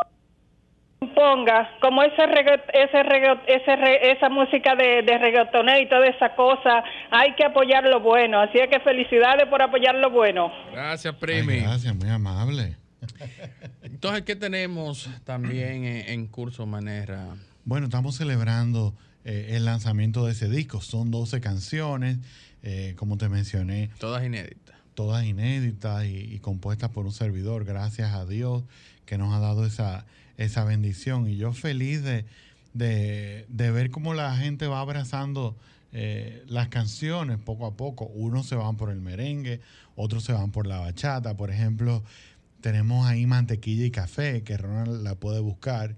ponga 1.10 1.70
como 1.82 2.04
ese 2.04 2.22
regga- 2.28 2.64
ese 2.74 3.04
regga- 3.04 3.42
ese 3.48 3.76
re- 3.76 4.12
esa 4.12 4.30
música 4.30 4.76
de, 4.76 5.02
de 5.04 5.18
reggaetonero 5.18 5.80
y 5.82 5.90
toda 5.90 6.08
esa 6.08 6.36
cosa 6.36 6.84
hay 7.12 7.34
que 7.36 7.46
apoyar 7.46 7.84
lo 7.86 8.00
bueno 8.02 8.40
así 8.42 8.60
es 8.60 8.70
que 8.70 8.80
felicidades 8.80 9.48
por 9.50 9.62
apoyar 9.62 9.96
lo 9.96 10.10
bueno 10.12 10.52
Gracias, 10.72 11.14
Ay, 11.14 11.20
Primi. 11.20 11.60
gracias, 11.62 11.96
muy 11.96 12.10
amable. 12.10 12.78
Entonces, 13.82 14.24
¿qué 14.24 14.36
tenemos 14.36 15.10
también 15.26 15.84
en, 15.86 16.10
en 16.10 16.28
curso, 16.28 16.66
Manera? 16.66 17.28
Bueno, 17.66 17.86
estamos 17.88 18.16
celebrando 18.16 18.94
eh, 19.26 19.50
el 19.52 19.66
lanzamiento 19.66 20.26
de 20.26 20.32
ese 20.34 20.50
disco. 20.50 20.82
Son 20.82 21.12
12 21.12 21.42
canciones, 21.42 22.18
eh, 22.64 22.94
como 22.98 23.18
te 23.18 23.30
mencioné. 23.30 23.90
Todas 24.00 24.24
inéditas. 24.24 24.76
Todas 24.96 25.26
inéditas 25.26 26.06
y, 26.06 26.34
y 26.34 26.40
compuestas 26.40 26.90
por 26.92 27.06
un 27.06 27.12
servidor. 27.12 27.66
Gracias 27.66 28.14
a 28.14 28.26
Dios 28.26 28.64
que 29.06 29.18
nos 29.18 29.34
ha 29.34 29.40
dado 29.40 29.66
esa, 29.66 30.06
esa 30.38 30.64
bendición. 30.64 31.28
Y 31.28 31.38
yo 31.38 31.54
feliz 31.54 32.04
de, 32.04 32.26
de, 32.74 33.46
de 33.50 33.72
ver 33.72 33.92
cómo 33.92 34.14
la 34.14 34.36
gente 34.36 34.68
va 34.68 34.80
abrazando 34.80 35.56
eh, 35.92 36.44
las 36.48 36.70
canciones 36.70 37.38
poco 37.38 37.66
a 37.66 37.76
poco. 37.78 38.06
Unos 38.06 38.48
se 38.48 38.56
van 38.56 38.78
por 38.78 38.90
el 38.90 39.00
merengue, 39.02 39.62
otros 39.96 40.24
se 40.24 40.34
van 40.34 40.52
por 40.52 40.66
la 40.68 40.80
bachata. 40.80 41.38
Por 41.38 41.52
ejemplo, 41.52 42.04
tenemos 42.62 43.06
ahí 43.08 43.26
Mantequilla 43.26 43.86
y 43.86 43.92
Café, 43.92 44.42
que 44.44 44.58
Ronald 44.58 45.04
la 45.04 45.16
puede 45.16 45.40
buscar. 45.40 45.96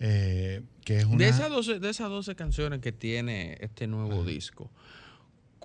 eh, 0.00 0.62
que 0.84 0.98
es 0.98 1.04
una... 1.04 1.18
De, 1.18 1.28
esas 1.28 1.50
12, 1.50 1.80
de 1.80 1.90
esas 1.90 2.08
12 2.08 2.34
canciones 2.36 2.80
que 2.80 2.92
tiene 2.92 3.56
este 3.60 3.86
nuevo 3.86 4.24
disco, 4.24 4.70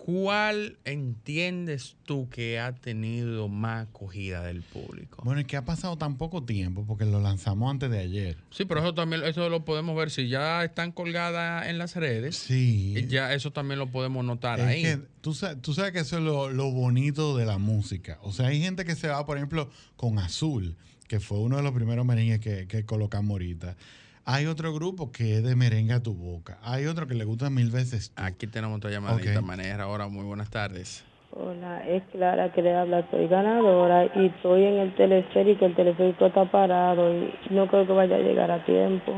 ¿cuál 0.04 0.78
entiendes 0.84 1.96
tú 2.06 2.28
que 2.28 2.60
ha 2.60 2.74
tenido 2.74 3.48
más 3.48 3.88
acogida 3.88 4.42
del 4.44 4.64
público? 4.64 5.22
Bueno, 5.24 5.42
es 5.42 5.46
que 5.48 5.58
ha 5.58 5.64
pasado 5.64 5.96
tan 5.96 6.18
poco 6.18 6.44
tiempo 6.44 6.86
porque 6.88 7.06
lo 7.06 7.20
lanzamos 7.22 7.70
antes 7.70 7.92
de 7.92 8.00
ayer. 8.00 8.38
Sí, 8.50 8.66
pero 8.66 8.80
eso 8.82 8.96
también 8.96 9.24
eso 9.24 9.48
lo 9.48 9.64
podemos 9.64 9.96
ver 9.96 10.10
si 10.10 10.28
ya 10.28 10.64
están 10.64 10.92
colgadas 10.92 11.68
en 11.68 11.78
las 11.78 11.96
redes. 11.96 12.36
Sí. 12.36 13.06
Ya 13.10 13.32
eso 13.34 13.52
también 13.52 13.78
lo 13.80 13.92
podemos 13.92 14.26
notar 14.26 14.60
Es 14.60 14.66
ahí. 14.66 14.82
que 14.82 14.98
tú, 15.22 15.36
tú 15.62 15.74
sabes 15.76 15.92
que 15.92 16.00
eso 16.00 16.18
es 16.18 16.24
lo, 16.24 16.50
lo 16.50 16.72
bonito 16.72 17.38
de 17.38 17.46
la 17.46 17.60
música. 17.60 18.18
O 18.24 18.34
sea, 18.34 18.48
hay 18.48 18.60
gente 18.60 18.86
que 18.86 18.96
se 18.96 19.08
va, 19.08 19.24
por 19.28 19.38
ejemplo, 19.38 19.70
con 19.98 20.18
Azul, 20.18 20.76
que 21.08 21.20
fue 21.20 21.38
uno 21.38 21.58
de 21.58 21.64
los 21.64 21.74
primeros 21.74 22.06
merengues 22.08 22.40
que, 22.40 22.68
que 22.68 22.86
colocamos 22.86 23.32
ahorita. 23.32 23.78
Hay 24.26 24.46
otro 24.46 24.74
grupo 24.74 25.12
que 25.12 25.38
es 25.38 25.44
de 25.44 25.56
merengue 25.56 25.94
a 25.94 26.04
tu 26.04 26.14
boca. 26.14 26.60
Hay 26.64 26.86
otro 26.86 27.08
que 27.08 27.16
le 27.16 27.26
gusta 27.26 27.50
mil 27.50 27.72
veces 27.72 28.12
tú. 28.14 28.24
Aquí 28.24 28.48
tenemos 28.48 28.78
otra 28.78 28.92
llamadita, 28.92 29.40
Ok. 29.40 29.46
Manera. 29.46 29.84
Ahora, 29.86 30.08
muy 30.08 30.24
buenas 30.26 30.50
tardes. 30.50 31.04
Hola, 31.34 31.88
es 31.88 32.04
Clara 32.12 32.52
que 32.52 32.62
le 32.62 32.76
habla, 32.76 33.08
soy 33.10 33.28
ganadora 33.28 34.06
y 34.16 34.26
estoy 34.26 34.66
en 34.66 34.80
el 34.80 34.96
teleférico, 34.96 35.66
el 35.66 35.76
teleférico 35.76 36.26
está 36.26 36.52
parado 36.52 37.10
y 37.14 37.34
no 37.52 37.68
creo 37.68 37.88
que 37.88 37.94
vaya 37.94 38.18
a 38.18 38.20
llegar 38.20 38.52
a 38.52 38.66
tiempo. 38.66 39.14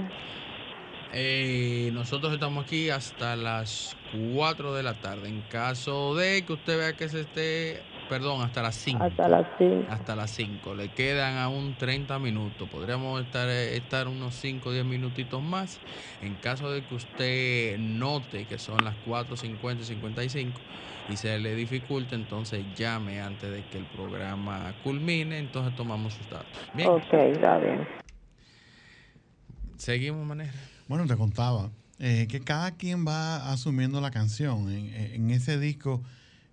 Eh, 1.12 1.90
nosotros 1.94 2.32
estamos 2.34 2.66
aquí 2.66 2.92
hasta 2.92 3.36
las 3.36 3.98
4 4.36 4.76
de 4.76 4.84
la 4.84 4.94
tarde. 4.94 5.28
En 5.28 5.42
caso 5.42 6.16
de 6.16 6.44
que 6.46 6.54
usted 6.54 6.78
vea 6.78 6.94
que 6.94 7.10
se 7.10 7.22
esté, 7.22 7.82
perdón, 8.10 8.42
hasta 8.42 8.62
las 8.62 8.76
5. 8.76 9.04
Hasta 9.04 9.28
las 9.28 9.48
5. 9.58 9.86
Hasta 9.90 10.16
las 10.16 10.32
5. 10.32 10.76
Le 10.76 10.90
quedan 10.90 11.38
aún 11.38 11.76
30 11.78 12.20
minutos. 12.20 12.70
Podríamos 12.70 13.22
estar, 13.22 13.48
eh, 13.50 13.76
estar 13.78 14.08
unos 14.08 14.36
5 14.36 14.70
o 14.70 14.72
10 14.72 14.86
minutitos 14.86 15.42
más. 15.42 15.80
En 16.22 16.36
caso 16.36 16.72
de 16.72 16.86
que 16.86 16.96
usted 16.96 17.78
note 17.80 18.46
que 18.46 18.58
son 18.58 18.84
las 18.84 18.96
4.50 19.06 19.82
y 19.82 19.86
55 19.86 20.60
y 21.10 21.18
se 21.18 21.38
le 21.40 21.56
dificulte, 21.56 22.16
entonces 22.16 22.64
llame 22.76 23.22
antes 23.22 23.52
de 23.52 23.64
que 23.66 23.78
el 23.78 23.86
programa 23.86 24.74
culmine. 24.84 25.38
Entonces 25.40 25.76
tomamos 25.76 26.14
sus 26.14 26.30
datos. 26.30 26.48
Bien. 26.74 26.90
Ok, 26.90 27.14
está 27.14 27.58
bien. 27.58 27.88
Seguimos, 29.78 30.26
manera. 30.26 30.54
Bueno, 30.88 31.06
te 31.08 31.16
contaba 31.18 31.72
eh, 32.00 32.28
que 32.30 32.40
cada 32.42 32.72
quien 32.72 33.06
va 33.06 33.52
asumiendo 33.52 34.00
la 34.02 34.12
canción. 34.12 34.70
En, 34.70 34.94
en 34.94 35.30
ese 35.32 35.60
disco 35.60 36.02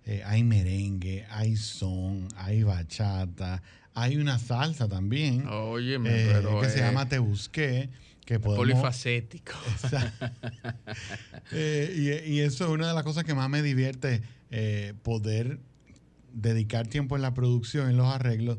eh, 0.05 0.23
hay 0.25 0.43
merengue, 0.43 1.25
hay 1.29 1.55
son, 1.55 2.27
hay 2.35 2.63
bachata, 2.63 3.61
hay 3.93 4.17
una 4.17 4.39
salsa 4.39 4.87
también. 4.87 5.47
Óyeme, 5.47 6.09
eh, 6.09 6.29
pero 6.31 6.61
que 6.61 6.69
se 6.69 6.79
llama 6.79 7.07
Te 7.07 7.19
Busqué. 7.19 7.89
Que 8.25 8.39
podemos, 8.39 8.65
Polifacético. 8.65 9.53
Eh, 11.53 12.23
y, 12.25 12.33
y 12.35 12.39
eso 12.41 12.63
es 12.65 12.69
una 12.69 12.87
de 12.87 12.93
las 12.93 13.03
cosas 13.03 13.25
que 13.25 13.33
más 13.33 13.49
me 13.49 13.61
divierte, 13.61 14.21
eh, 14.51 14.93
poder 15.03 15.59
dedicar 16.33 16.87
tiempo 16.87 17.17
en 17.17 17.21
la 17.21 17.33
producción, 17.33 17.89
en 17.89 17.97
los 17.97 18.07
arreglos, 18.07 18.57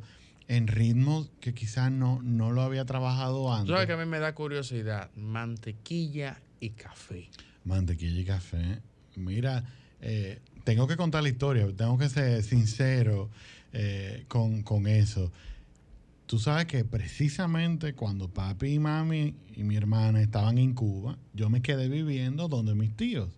en 0.48 0.66
ritmos 0.66 1.30
que 1.40 1.54
quizás 1.54 1.90
no, 1.90 2.20
no 2.22 2.50
lo 2.50 2.60
había 2.62 2.84
trabajado 2.84 3.52
antes. 3.54 3.70
sabes 3.72 3.86
que 3.86 3.92
a 3.92 3.96
mí 3.96 4.04
me 4.04 4.18
da 4.18 4.34
curiosidad. 4.34 5.10
Mantequilla 5.16 6.42
y 6.60 6.70
café. 6.70 7.30
Mantequilla 7.64 8.20
y 8.20 8.24
café. 8.24 8.82
Mira, 9.16 9.64
eh, 10.00 10.40
tengo 10.64 10.86
que 10.86 10.96
contar 10.96 11.22
la 11.22 11.28
historia, 11.28 11.66
tengo 11.76 11.98
que 11.98 12.08
ser 12.08 12.42
sincero 12.42 13.30
eh, 13.72 14.24
con, 14.28 14.62
con 14.62 14.86
eso. 14.86 15.32
Tú 16.26 16.38
sabes 16.38 16.66
que 16.66 16.84
precisamente 16.84 17.94
cuando 17.94 18.28
papi 18.28 18.74
y 18.74 18.78
mami 18.78 19.34
y 19.54 19.64
mi 19.64 19.76
hermana 19.76 20.22
estaban 20.22 20.58
en 20.58 20.72
Cuba, 20.72 21.18
yo 21.34 21.50
me 21.50 21.62
quedé 21.62 21.88
viviendo 21.88 22.48
donde 22.48 22.74
mis 22.74 22.96
tíos. 22.96 23.28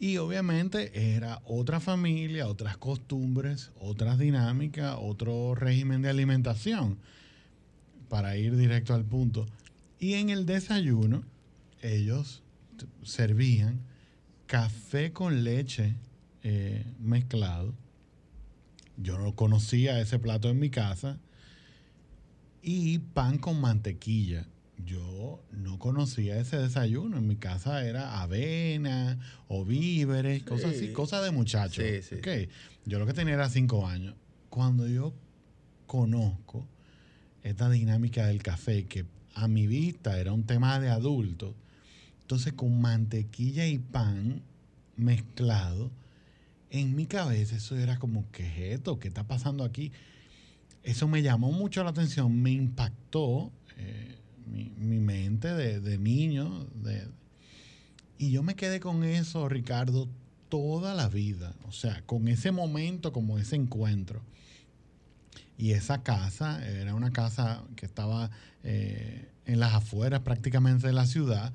Y 0.00 0.16
obviamente 0.16 1.14
era 1.14 1.42
otra 1.44 1.78
familia, 1.78 2.48
otras 2.48 2.78
costumbres, 2.78 3.70
otras 3.78 4.18
dinámicas, 4.18 4.96
otro 4.98 5.54
régimen 5.54 6.00
de 6.00 6.08
alimentación, 6.08 6.96
para 8.08 8.36
ir 8.36 8.56
directo 8.56 8.94
al 8.94 9.04
punto. 9.04 9.46
Y 9.98 10.14
en 10.14 10.30
el 10.30 10.46
desayuno, 10.46 11.22
ellos 11.82 12.42
servían 13.04 13.89
café 14.50 15.12
con 15.12 15.44
leche 15.44 15.94
eh, 16.42 16.84
mezclado. 16.98 17.72
Yo 18.96 19.16
no 19.16 19.36
conocía 19.36 20.00
ese 20.00 20.18
plato 20.18 20.50
en 20.50 20.58
mi 20.58 20.70
casa. 20.70 21.18
Y 22.60 22.98
pan 22.98 23.38
con 23.38 23.60
mantequilla. 23.60 24.46
yo 24.84 25.40
no 25.52 25.78
conocía 25.78 26.38
ese 26.40 26.56
desayuno. 26.56 27.18
En 27.18 27.28
mi 27.28 27.36
casa 27.36 27.84
era 27.86 28.22
avena 28.22 29.20
o 29.46 29.64
víveres, 29.64 30.42
cosas 30.42 30.70
así, 30.74 30.88
Sí. 30.88 30.92
cosas 30.92 31.22
de 31.22 31.30
muchachos. 31.30 31.84
Sí, 31.84 32.02
sí. 32.02 32.48
Yo 32.86 32.98
lo 32.98 33.06
que 33.06 33.12
tenía 33.12 33.34
era 33.34 33.48
cinco 33.50 33.86
años. 33.86 34.14
Cuando 34.48 34.88
yo 34.88 35.14
conozco 35.86 36.66
esta 37.44 37.70
dinámica 37.70 38.26
del 38.26 38.42
café, 38.42 38.86
que 38.86 39.04
a 39.34 39.46
mi 39.48 39.66
vista 39.68 40.18
era 40.18 40.32
un 40.32 40.44
tema 40.44 40.80
de 40.80 40.88
adultos, 40.88 41.54
entonces 42.30 42.52
con 42.52 42.80
mantequilla 42.80 43.66
y 43.66 43.78
pan 43.80 44.40
mezclado, 44.94 45.90
en 46.70 46.94
mi 46.94 47.06
cabeza 47.06 47.56
eso 47.56 47.76
era 47.76 47.98
como, 47.98 48.24
¿qué 48.30 48.46
es 48.46 48.74
esto? 48.78 49.00
¿Qué 49.00 49.08
está 49.08 49.24
pasando 49.24 49.64
aquí? 49.64 49.90
Eso 50.84 51.08
me 51.08 51.22
llamó 51.22 51.50
mucho 51.50 51.82
la 51.82 51.90
atención, 51.90 52.40
me 52.40 52.52
impactó 52.52 53.50
eh, 53.78 54.14
mi, 54.46 54.70
mi 54.78 55.00
mente 55.00 55.52
de, 55.52 55.80
de 55.80 55.98
niño. 55.98 56.68
de- 56.76 57.08
y 58.16 58.30
yo 58.30 58.44
me 58.44 58.54
quedé 58.54 58.78
con 58.78 59.02
eso, 59.02 59.48
Ricardo, 59.48 60.08
toda 60.48 60.94
la 60.94 61.08
vida. 61.08 61.56
O 61.66 61.72
sea, 61.72 62.00
con 62.06 62.28
ese 62.28 62.52
momento, 62.52 63.12
como 63.12 63.40
ese 63.40 63.56
encuentro. 63.56 64.22
Y 65.58 65.72
esa 65.72 66.04
casa 66.04 66.64
era 66.64 66.94
una 66.94 67.10
casa 67.10 67.64
que 67.74 67.86
estaba 67.86 68.30
eh, 68.62 69.28
en 69.46 69.58
las 69.58 69.74
afueras 69.74 70.20
prácticamente 70.20 70.86
de 70.86 70.92
la 70.92 71.06
ciudad 71.06 71.52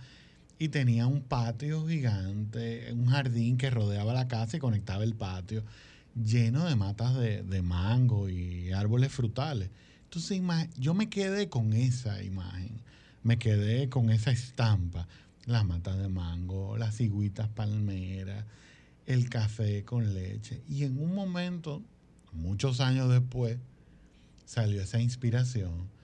y 0.57 0.69
tenía 0.69 1.07
un 1.07 1.21
patio 1.21 1.87
gigante, 1.87 2.91
un 2.93 3.07
jardín 3.07 3.57
que 3.57 3.69
rodeaba 3.69 4.13
la 4.13 4.27
casa 4.27 4.57
y 4.57 4.59
conectaba 4.59 5.03
el 5.03 5.15
patio, 5.15 5.63
lleno 6.15 6.65
de 6.65 6.75
matas 6.75 7.15
de, 7.15 7.43
de 7.43 7.61
mango 7.61 8.29
y 8.29 8.71
árboles 8.71 9.11
frutales. 9.11 9.69
Entonces 10.03 10.41
yo 10.77 10.93
me 10.93 11.09
quedé 11.09 11.49
con 11.49 11.73
esa 11.73 12.23
imagen, 12.23 12.79
me 13.23 13.37
quedé 13.37 13.89
con 13.89 14.09
esa 14.09 14.31
estampa, 14.31 15.07
las 15.45 15.65
matas 15.65 15.97
de 15.97 16.07
mango, 16.07 16.77
las 16.77 16.95
cigüitas 16.95 17.49
palmeras, 17.49 18.45
el 19.05 19.29
café 19.29 19.83
con 19.83 20.13
leche. 20.13 20.61
Y 20.69 20.83
en 20.83 20.97
un 20.97 21.13
momento, 21.13 21.83
muchos 22.31 22.79
años 22.79 23.09
después, 23.09 23.57
salió 24.45 24.81
esa 24.81 25.01
inspiración 25.01 25.94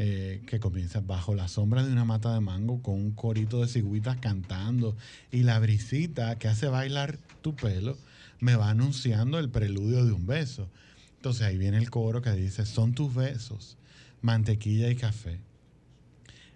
eh, 0.00 0.42
que 0.46 0.60
comienza 0.60 1.00
bajo 1.00 1.34
la 1.34 1.48
sombra 1.48 1.84
de 1.84 1.90
una 1.90 2.04
mata 2.04 2.32
de 2.32 2.38
mango 2.38 2.80
con 2.82 2.94
un 2.94 3.10
corito 3.10 3.62
de 3.62 3.66
cigüitas 3.66 4.18
cantando 4.18 4.96
y 5.32 5.42
la 5.42 5.58
brisita 5.58 6.38
que 6.38 6.46
hace 6.46 6.68
bailar 6.68 7.18
tu 7.42 7.56
pelo 7.56 7.98
me 8.38 8.54
va 8.54 8.70
anunciando 8.70 9.40
el 9.40 9.50
preludio 9.50 10.06
de 10.06 10.12
un 10.12 10.24
beso. 10.24 10.70
Entonces 11.16 11.42
ahí 11.42 11.58
viene 11.58 11.78
el 11.78 11.90
coro 11.90 12.22
que 12.22 12.30
dice, 12.30 12.64
son 12.64 12.94
tus 12.94 13.12
besos, 13.12 13.76
mantequilla 14.22 14.88
y 14.88 14.94
café. 14.94 15.40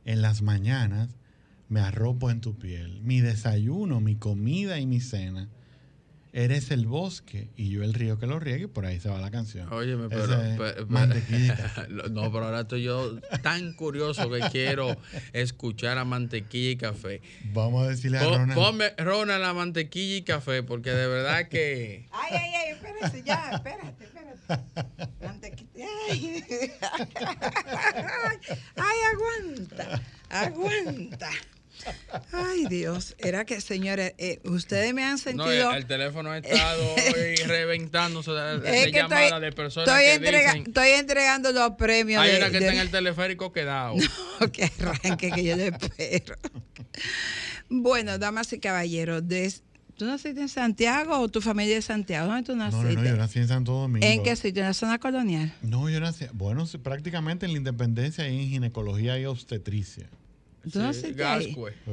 En 0.05 0.22
las 0.22 0.40
mañanas 0.40 1.09
me 1.68 1.80
arropo 1.80 2.30
en 2.30 2.40
tu 2.40 2.55
piel, 2.55 3.01
mi 3.03 3.20
desayuno, 3.20 4.01
mi 4.01 4.14
comida 4.14 4.78
y 4.78 4.86
mi 4.86 5.01
cena. 5.01 5.49
Eres 6.35 6.70
el 6.70 6.87
bosque 6.87 7.51
y 7.57 7.68
yo 7.68 7.83
el 7.83 7.93
río 7.93 8.18
que 8.18 8.26
lo 8.26 8.41
riega 8.41 8.64
y 8.64 8.66
por 8.66 8.87
ahí 8.87 8.99
se 8.99 9.11
va 9.11 9.20
la 9.20 9.30
canción. 9.30 9.70
Óyeme, 9.70 10.09
pero. 10.09 10.24
Ese 10.24 10.53
es 10.53 10.59
pe- 10.59 10.72
pe- 10.72 10.85
mantequilla 10.87 11.45
y 11.45 11.49
café. 11.57 11.89
no, 11.89 12.33
pero 12.33 12.47
ahora 12.47 12.61
estoy 12.61 12.83
yo 12.85 13.18
tan 13.43 13.74
curioso 13.74 14.30
que 14.30 14.41
quiero 14.51 14.97
escuchar 15.35 15.99
a 15.99 16.07
mantequilla 16.07 16.70
y 16.70 16.76
café. 16.76 17.20
Vamos 17.53 17.85
a 17.85 17.91
decirle 17.91 18.16
a 18.18 18.24
Ronald. 18.24 18.55
Ponme, 18.55 18.93
Ronald, 18.97 19.43
la 19.43 19.53
mantequilla 19.53 20.16
y 20.16 20.22
café, 20.22 20.62
porque 20.62 20.91
de 20.91 21.07
verdad 21.07 21.49
que. 21.49 22.07
Ay, 22.12 22.30
ay, 22.35 22.55
ay, 22.55 22.70
espérate, 22.76 23.22
ya, 23.24 23.51
espérate, 23.53 24.05
espérate. 24.05 25.26
Mantequilla. 25.26 25.87
Ay, 26.11 26.43
ay, 28.76 28.97
aguanta, 29.12 30.03
aguanta. 30.30 31.30
Ay, 32.33 32.66
Dios, 32.68 33.14
era 33.18 33.45
que, 33.45 33.61
señores, 33.61 34.14
eh, 34.18 34.41
ustedes 34.45 34.93
me 34.95 35.03
han 35.05 35.12
No, 35.12 35.18
sentido... 35.18 35.70
el, 35.70 35.76
el 35.78 35.87
teléfono 35.87 36.30
ha 36.30 36.39
estado 36.39 36.95
hoy 37.16 37.37
reventándose 37.47 38.30
de, 38.30 38.61
de 38.61 38.78
Es 38.80 38.87
que 38.87 38.93
llamadas 38.93 39.24
estoy, 39.24 39.41
de 39.41 39.53
personas 39.53 39.89
estoy, 39.89 40.05
que 40.05 40.14
entrega- 40.14 40.53
dicen. 40.55 40.66
estoy 40.68 40.89
entregando 40.91 41.53
los 41.53 41.70
premios. 41.72 42.22
Hay 42.22 42.33
de- 42.33 42.37
una 42.39 42.47
que 42.51 42.59
de- 42.61 42.66
está 42.66 42.72
en 42.74 42.80
el 42.80 42.91
teleférico 42.91 43.53
quedado. 43.53 43.95
que 44.53 44.64
arranque, 44.64 45.30
que 45.30 45.45
yo 45.45 45.57
le 45.57 45.68
espero. 45.68 46.37
Bueno, 47.68 48.18
damas 48.18 48.53
y 48.53 48.59
caballeros, 48.61 49.26
des- 49.26 49.62
¿tú 49.97 50.05
naciste 50.05 50.41
en 50.41 50.49
Santiago 50.49 51.18
o 51.18 51.28
tu 51.28 51.41
familia 51.41 51.76
es 51.78 51.85
de 51.87 51.93
Santiago? 51.95 52.26
¿Dónde 52.28 52.43
tú 52.45 52.55
No, 52.57 52.64
naciste? 52.64 52.95
no, 52.95 53.03
no, 53.03 53.09
yo 53.09 53.16
nací 53.16 53.39
en 53.39 53.49
Santo 53.49 53.72
Domingo. 53.72 54.07
¿En 54.07 54.22
qué 54.22 54.37
sitio? 54.37 54.62
¿En 54.62 54.68
la 54.68 54.74
zona 54.74 54.99
colonial? 54.99 55.55
No, 55.62 55.89
yo 55.89 56.01
nací, 56.01 56.26
bueno, 56.33 56.66
prácticamente 56.83 57.47
en 57.47 57.53
la 57.53 57.59
independencia 57.59 58.28
y 58.28 58.43
en 58.43 58.49
ginecología 58.51 59.18
y 59.18 59.24
obstetricia. 59.26 60.07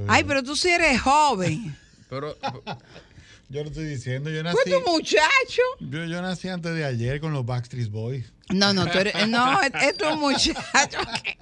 Ay, 0.07 0.23
pero 0.23 0.43
tú 0.43 0.55
sí 0.55 0.69
eres 0.69 1.01
joven. 1.01 1.75
Pero 2.09 2.37
Yo 3.51 3.63
lo 3.63 3.69
estoy 3.69 3.85
diciendo, 3.85 4.29
yo 4.29 4.43
nací. 4.43 4.55
Pues 4.63 4.75
tu 4.83 4.91
muchacho. 4.91 5.61
Yo, 5.79 6.05
yo 6.05 6.21
nací 6.21 6.49
antes 6.49 6.71
de 6.75 6.85
ayer 6.85 7.19
con 7.19 7.33
los 7.33 7.43
Backstreet 7.47 7.89
Boys. 7.89 8.31
No, 8.49 8.73
no, 8.73 8.85
tú 8.85 8.99
eres, 8.99 9.27
no, 9.27 9.59
es, 9.63 9.71
es 9.81 9.97
tu 9.97 10.05
muchacho. 10.17 10.99
que- 11.23 11.37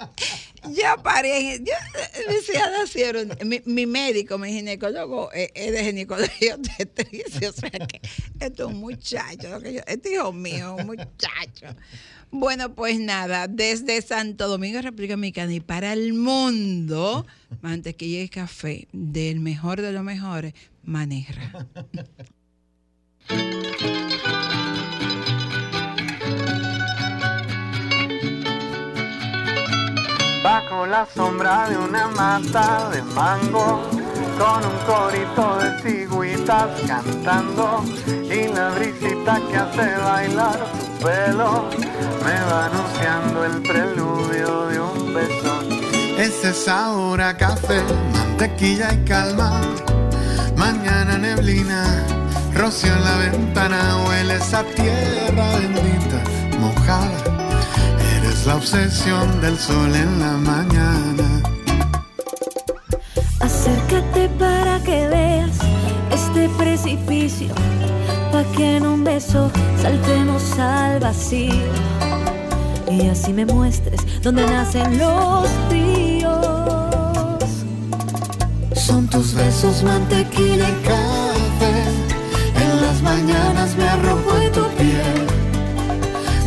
parí, 1.03 1.29
en- 1.31 1.65
yo, 1.65 1.73
hijas 2.53 2.71
nacieron, 2.79 3.29
mi, 3.45 3.61
mi 3.65 3.85
médico, 3.85 4.37
mi 4.37 4.51
ginecólogo, 4.53 5.31
eh, 5.33 5.51
es 5.53 5.71
de 5.73 5.83
ginecología 5.83 6.55
obstetricia, 6.55 7.49
o 7.49 7.53
sea 7.53 7.69
que 7.71 8.01
es 8.39 8.59
un 8.59 8.75
muchacho, 8.77 9.49
lo 9.49 9.59
que 9.61 9.73
yo- 9.73 9.81
este 9.85 10.13
hijo 10.13 10.31
mío, 10.31 10.75
un 10.75 10.85
muchacho. 10.85 11.75
Bueno, 12.31 12.73
pues 12.73 12.99
nada, 12.99 13.47
desde 13.47 14.01
Santo 14.01 14.49
Domingo, 14.49 14.81
República 14.81 15.13
Dominicana 15.13 15.53
y 15.53 15.61
para 15.61 15.93
el 15.93 16.13
mundo, 16.13 17.25
mantequilla 17.61 18.21
y 18.21 18.29
café, 18.29 18.87
del 18.91 19.39
mejor 19.39 19.81
de 19.81 19.93
los 19.93 20.03
mejores, 20.03 20.53
maneja. 20.83 21.65
Bajo 30.43 30.85
la 30.85 31.07
sombra 31.13 31.69
de 31.69 31.77
una 31.77 32.07
mata 32.09 32.89
de 32.89 33.01
mango, 33.03 33.89
con 34.37 34.65
un 34.65 34.77
corito 34.85 35.57
de 35.59 35.81
cigüitas 35.81 36.81
cantando, 36.87 37.83
y 38.05 38.47
la 38.53 38.69
brisita 38.71 39.41
que 39.49 39.55
hace 39.55 39.97
bailar 39.97 40.71
tu 40.71 40.86
pelo, 41.01 41.69
me 42.25 42.37
va 42.49 42.65
anunciando 42.65 43.45
el 43.45 43.61
preludio 43.61 44.67
de 44.67 44.79
un 44.79 45.13
beso. 45.13 45.59
Ese 46.17 46.53
sabor 46.53 47.21
a 47.21 47.35
café, 47.37 47.81
mantequilla 48.11 48.93
y 48.93 48.97
calma, 49.05 49.61
mañana 50.55 51.17
neblina, 51.17 52.03
rocío 52.53 52.93
en 52.93 53.03
la 53.03 53.17
ventana, 53.17 54.03
huele 54.07 54.35
esa 54.35 54.63
tierra 54.63 55.45
bendita, 55.57 56.21
mojada. 56.59 57.19
Eres 58.17 58.45
la 58.45 58.55
obsesión 58.55 59.41
del 59.41 59.57
sol 59.57 59.93
en 59.93 60.19
la 60.19 60.31
mañana. 60.37 61.43
Acércate 63.39 64.29
para 64.39 64.79
que 64.83 65.07
veas 65.07 65.57
este 66.11 66.49
precipicio, 66.57 67.53
que 68.55 68.77
en 68.77 68.85
un 68.85 69.03
beso 69.03 69.49
saltemos 69.81 70.59
al 70.59 70.99
vacío. 70.99 71.71
Y 72.91 73.07
así 73.07 73.33
me 73.33 73.45
muestres 73.45 74.01
dónde 74.21 74.45
nacen 74.45 74.97
los 74.97 75.49
ríos. 75.69 76.45
Son 78.75 79.07
tus 79.07 79.33
besos, 79.33 79.83
mantequilla 79.83 80.69
y 80.69 80.77
café. 80.83 81.75
En 82.63 82.81
las 82.81 83.01
mañanas 83.01 83.75
me 83.75 83.87
arropo 83.87 84.35
en 84.37 84.51
tu 84.51 84.67
piel. 84.77 85.27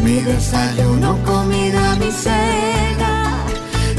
Mi 0.05 0.21
desayuno, 0.21 1.19
comida, 1.25 1.97
mi 1.97 2.11
cena. 2.11 3.45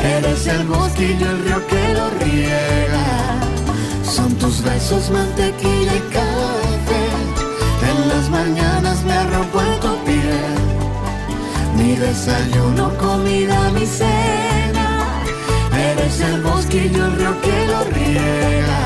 Eres 0.03 0.47
el 0.47 0.67
yo 0.67 1.27
el 1.29 1.43
río 1.43 1.67
que 1.67 1.93
lo 1.93 2.09
riega. 2.25 3.05
Son 4.03 4.33
tus 4.35 4.61
besos, 4.61 5.09
mantequilla 5.09 5.95
y 5.95 5.99
café. 6.13 6.30
Desayuno, 12.01 12.97
comida, 12.97 13.71
mi 13.71 13.85
cena. 13.85 15.23
Eres 15.89 16.19
el 16.21 16.41
bosque 16.41 16.87
y 16.87 16.89
yo 16.95 17.05
el 17.05 17.15
río 17.15 17.41
que 17.41 17.67
lo 17.71 17.83
riega. 17.95 18.81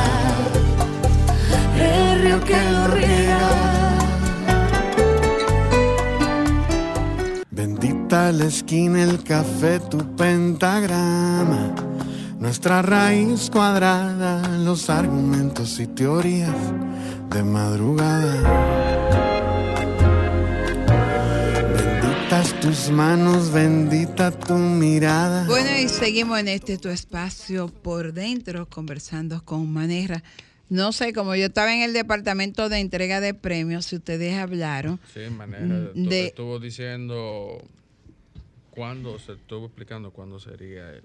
El 1.79 2.21
río 2.21 2.39
que 2.41 2.59
lo 2.71 2.87
riega. 2.87 3.39
Bendita 7.51 8.31
la 8.31 8.45
esquina, 8.45 9.03
el 9.03 9.23
café, 9.23 9.79
tu 9.79 9.99
pentagrama. 10.15 11.73
Nuestra 12.39 12.81
raíz 12.81 13.49
cuadrada, 13.49 14.47
los 14.59 14.89
argumentos 14.89 15.79
y 15.79 15.87
teorías 15.87 16.55
de 17.29 17.43
madrugada. 17.43 18.94
Tus 22.65 22.89
manos, 22.89 23.51
bendita 23.51 24.31
tu 24.31 24.55
mirada. 24.55 25.45
Bueno, 25.45 25.69
y 25.77 25.87
seguimos 25.87 26.39
en 26.39 26.47
este 26.47 26.79
tu 26.79 26.89
espacio 26.89 27.67
por 27.67 28.11
dentro, 28.11 28.67
conversando 28.67 29.45
con 29.45 29.71
Manera. 29.71 30.23
No 30.69 30.91
sé, 30.91 31.13
como 31.13 31.35
yo 31.35 31.45
estaba 31.45 31.75
en 31.75 31.83
el 31.83 31.93
departamento 31.93 32.67
de 32.69 32.79
entrega 32.79 33.21
de 33.21 33.35
premios, 33.35 33.85
si 33.85 33.97
ustedes 33.97 34.33
hablaron. 34.35 34.99
Sí, 35.13 35.29
manera. 35.29 35.91
Mm, 35.93 36.07
de- 36.07 36.25
Estuvo 36.27 36.57
diciendo 36.59 37.61
cuándo, 38.71 39.19
se 39.19 39.33
estuvo 39.33 39.67
explicando 39.67 40.09
cuándo 40.09 40.39
sería 40.39 40.89
el, 40.89 41.03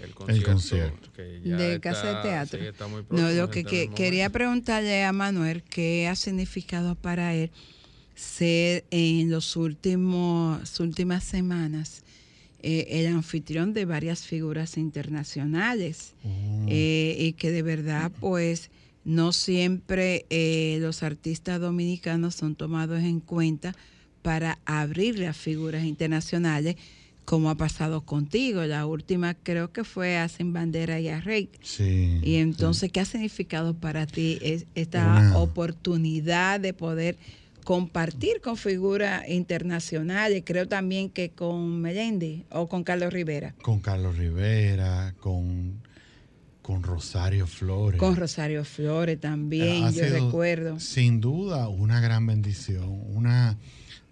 el 0.00 0.14
concierto. 0.14 0.50
concierto. 0.52 1.12
que 1.14 1.42
ya 1.44 1.56
de 1.58 1.74
está- 1.74 1.90
Casa 1.92 2.06
de 2.16 2.22
Teatro. 2.22 2.58
sí, 2.60 2.66
está 2.66 2.86
muy 2.86 3.04
no, 3.10 3.30
lo 3.32 3.50
que, 3.50 3.64
que- 3.64 3.82
el 3.84 3.90
quería 3.94 4.30
preguntarle 4.30 5.04
a 5.04 5.12
Manuel 5.12 5.62
qué 5.62 6.08
ha 6.08 6.16
significado 6.16 6.94
para 6.94 7.34
él 7.34 7.50
ser 8.14 8.84
en 8.90 9.30
los 9.30 9.56
últimos 9.56 10.78
últimas 10.80 11.24
semanas 11.24 12.02
eh, 12.62 12.86
el 13.00 13.06
anfitrión 13.08 13.74
de 13.74 13.84
varias 13.84 14.22
figuras 14.24 14.78
internacionales 14.78 16.14
eh, 16.68 17.16
y 17.18 17.32
que 17.34 17.50
de 17.50 17.62
verdad 17.62 18.10
pues 18.20 18.70
no 19.04 19.32
siempre 19.32 20.24
eh, 20.30 20.78
los 20.80 21.02
artistas 21.02 21.60
dominicanos 21.60 22.34
son 22.36 22.54
tomados 22.54 23.00
en 23.02 23.20
cuenta 23.20 23.74
para 24.22 24.58
abrirle 24.64 25.26
a 25.26 25.34
figuras 25.34 25.84
internacionales 25.84 26.76
como 27.26 27.50
ha 27.50 27.54
pasado 27.56 28.02
contigo. 28.02 28.64
La 28.64 28.86
última 28.86 29.34
creo 29.34 29.72
que 29.72 29.84
fue 29.84 30.16
a 30.18 30.28
Sin 30.28 30.52
Bandera 30.54 31.00
y 31.00 31.08
a 31.08 31.20
Rey. 31.20 31.50
Sí. 31.62 32.18
Y 32.22 32.36
entonces, 32.36 32.90
¿qué 32.92 33.00
ha 33.00 33.04
significado 33.06 33.74
para 33.74 34.06
ti 34.06 34.38
es- 34.42 34.66
esta 34.74 35.32
oportunidad 35.36 36.60
de 36.60 36.72
poder 36.74 37.16
compartir 37.64 38.40
con 38.40 38.56
figuras 38.56 39.28
internacionales? 39.28 40.42
Creo 40.46 40.68
también 40.68 41.10
que 41.10 41.30
con 41.30 41.80
Melendi 41.80 42.44
o 42.50 42.68
con 42.68 42.84
Carlos 42.84 43.12
Rivera. 43.12 43.54
Con 43.62 43.80
Carlos 43.80 44.16
Rivera, 44.16 45.14
con, 45.18 45.82
con 46.62 46.82
Rosario 46.82 47.46
Flores. 47.46 47.98
Con 47.98 48.16
Rosario 48.16 48.64
Flores 48.64 49.18
también, 49.18 49.84
Ha 49.84 49.90
yo 49.90 50.04
sido, 50.04 50.26
recuerdo. 50.26 50.78
Sin 50.78 51.20
duda, 51.20 51.68
una 51.68 52.00
gran 52.00 52.26
bendición. 52.26 53.02
Una 53.08 53.56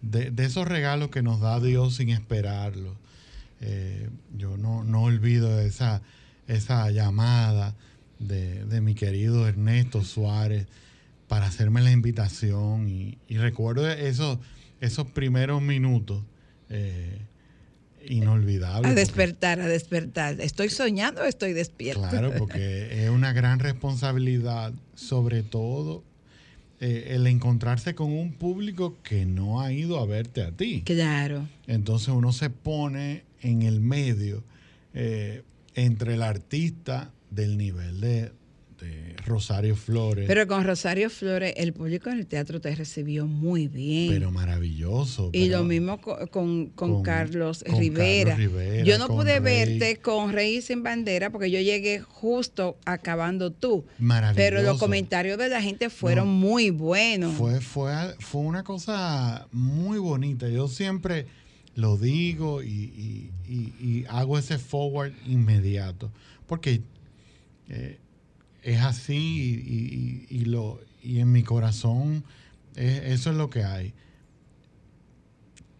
de, 0.00 0.30
de 0.30 0.44
esos 0.44 0.66
regalos 0.66 1.10
que 1.10 1.22
nos 1.22 1.40
da 1.40 1.60
Dios 1.60 1.96
sin 1.96 2.08
esperarlo. 2.08 2.96
Eh, 3.60 4.08
yo 4.36 4.56
no, 4.56 4.82
no 4.82 5.02
olvido 5.02 5.60
esa, 5.60 6.02
esa 6.48 6.90
llamada 6.90 7.76
de, 8.18 8.64
de 8.64 8.80
mi 8.80 8.94
querido 8.94 9.46
Ernesto 9.46 10.02
Suárez 10.02 10.66
para 11.32 11.46
hacerme 11.46 11.80
la 11.80 11.90
invitación. 11.90 12.90
Y, 12.90 13.16
y 13.26 13.38
recuerdo 13.38 13.88
esos, 13.90 14.38
esos 14.82 15.06
primeros 15.12 15.62
minutos 15.62 16.22
eh, 16.68 17.22
inolvidables. 18.06 18.80
A 18.80 18.82
porque- 18.82 19.00
despertar, 19.00 19.58
a 19.62 19.66
despertar. 19.66 20.38
¿Estoy 20.42 20.68
soñando 20.68 21.22
o 21.22 21.24
estoy 21.24 21.54
despierto? 21.54 22.06
Claro, 22.06 22.34
porque 22.36 23.02
es 23.02 23.08
una 23.08 23.32
gran 23.32 23.60
responsabilidad, 23.60 24.74
sobre 24.94 25.42
todo 25.42 26.04
eh, 26.80 27.14
el 27.14 27.26
encontrarse 27.26 27.94
con 27.94 28.12
un 28.12 28.34
público 28.34 28.98
que 29.02 29.24
no 29.24 29.62
ha 29.62 29.72
ido 29.72 30.00
a 30.00 30.04
verte 30.04 30.42
a 30.42 30.52
ti. 30.52 30.82
Claro. 30.84 31.48
Entonces 31.66 32.08
uno 32.08 32.34
se 32.34 32.50
pone 32.50 33.24
en 33.40 33.62
el 33.62 33.80
medio 33.80 34.44
eh, 34.92 35.44
entre 35.74 36.12
el 36.12 36.22
artista 36.22 37.10
del 37.30 37.56
nivel 37.56 38.02
de, 38.02 38.32
Rosario 39.24 39.76
Flores. 39.76 40.24
Pero 40.26 40.46
con 40.48 40.64
Rosario 40.64 41.08
Flores, 41.08 41.54
el 41.56 41.72
público 41.72 42.10
en 42.10 42.18
el 42.18 42.26
teatro 42.26 42.60
te 42.60 42.74
recibió 42.74 43.26
muy 43.26 43.68
bien. 43.68 44.12
pero 44.12 44.30
maravilloso. 44.32 45.30
Y 45.32 45.46
pero- 45.46 45.58
lo 45.58 45.64
mismo 45.64 46.00
co- 46.00 46.18
con, 46.28 46.66
con 46.70 46.94
con- 46.94 47.02
Carlos 47.02 47.64
con 47.64 47.78
Rivera. 47.78 48.30
Carlos 48.32 48.52
Rivera, 48.52 48.84
Yo 48.84 48.98
no 48.98 49.06
pude 49.06 49.38
Rey. 49.38 49.68
verte 49.78 49.96
con 50.00 50.32
Rey 50.32 50.60
sin 50.60 50.82
bandera 50.82 51.30
porque 51.30 51.50
yo 51.50 51.60
llegué 51.60 52.00
justo 52.00 52.76
acabando 52.84 53.52
tú. 53.52 53.84
Maravilloso. 53.98 54.36
Pero 54.36 54.62
los 54.62 54.78
comentarios 54.78 55.38
de 55.38 55.48
la 55.48 55.62
gente 55.62 55.88
fueron 55.88 56.26
No. 56.26 56.32
muy 56.34 56.70
buenos. 56.70 57.34
Fue, 57.34 57.60
fue, 57.60 57.92
fue 58.18 58.40
una 58.40 58.64
cosa 58.64 59.46
muy 59.52 59.98
bonita. 59.98 60.48
Yo 60.48 60.66
siempre 60.68 61.26
lo 61.76 61.96
digo 61.96 62.62
y, 62.62 62.66
y- 62.68 63.30
y- 63.48 63.72
y 63.80 64.04
hago 64.08 64.36
ese 64.38 64.58
forward 64.58 65.12
inmediato. 65.26 66.10
Porque 66.46 66.82
eh, 67.68 67.98
es 68.62 68.80
así 68.80 69.14
y, 70.30 70.34
y- 70.34 70.40
y 70.40 70.44
lo, 70.46 70.80
y 71.02 71.18
en 71.20 71.32
mi 71.32 71.42
corazón 71.42 72.24
eso 72.76 73.30
es 73.30 73.36
lo 73.36 73.50
que 73.50 73.64
hay. 73.64 73.92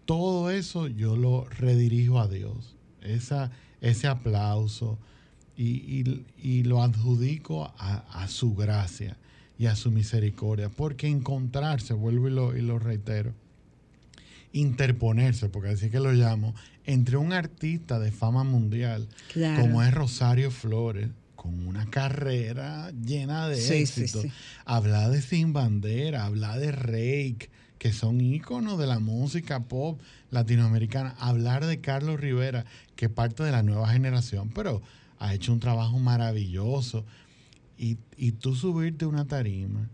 Todo 0.05 0.51
eso 0.51 0.89
yo 0.89 1.17
lo 1.17 1.45
redirijo 1.49 2.21
a 2.21 2.29
Dios. 2.29 2.75
Esa, 3.03 3.51
ese 3.81 4.09
aplauso 4.09 4.99
y, 5.57 5.65
y- 6.03 6.25
y 6.43 6.63
lo 6.65 6.83
adjudico 6.83 7.73
a, 7.79 8.05
a 8.23 8.29
su 8.29 8.55
gracia 8.55 9.17
y 9.59 9.67
a 9.67 9.77
su 9.77 9.91
misericordia. 9.91 10.69
Porque 10.69 11.07
encontrarse, 11.09 11.95
vuelvo 11.95 12.29
y 12.29 12.33
lo, 12.33 12.57
y 12.57 12.63
lo 12.63 12.79
reitero, 12.79 13.33
interponerse, 14.53 15.49
porque 15.49 15.71
así 15.71 15.89
que 15.89 16.01
lo 16.01 16.13
llamo, 16.13 16.55
entre 16.85 17.17
un 17.17 17.33
artista 17.33 17.99
de 17.99 18.11
fama 18.13 18.45
mundial 18.45 19.09
Claro. 19.33 19.63
como 19.63 19.83
es 19.83 19.95
Rosario 19.95 20.51
Flores, 20.51 21.09
con 21.43 21.67
una 21.67 21.87
carrera 21.87 22.93
llena 22.93 23.49
de 23.49 23.57
Sí, 23.57 23.85
sí, 23.87 24.03
éxito, 24.03 24.23
sí. 24.23 24.31
hablar 24.65 25.11
de 25.11 25.21
Sin 25.21 25.53
Bandera, 25.53 26.25
hablar 26.25 26.61
de 26.61 26.71
Rake, 26.71 27.51
que 27.79 27.93
son 27.93 28.21
íconos 28.21 28.79
de 28.79 28.87
la 28.87 29.01
música 29.01 29.59
pop 29.59 30.01
latinoamericana, 30.31 31.17
hablar 31.19 31.67
de 31.67 31.81
Carlos 31.81 32.21
Rivera, 32.21 32.65
que 32.95 33.07
es 33.07 33.11
parte 33.11 33.43
de 33.43 33.51
la 33.51 33.65
nueva 33.65 33.89
generación, 33.89 34.51
pero 34.55 34.83
ha 35.19 35.35
hecho 35.35 35.53
un 35.53 35.59
trabajo 35.59 35.99
maravilloso. 35.99 37.05
Y, 37.77 37.97
y 38.17 38.31
tú 38.33 38.55
subirte 38.55 39.05
una 39.05 39.25
tarima 39.27 39.89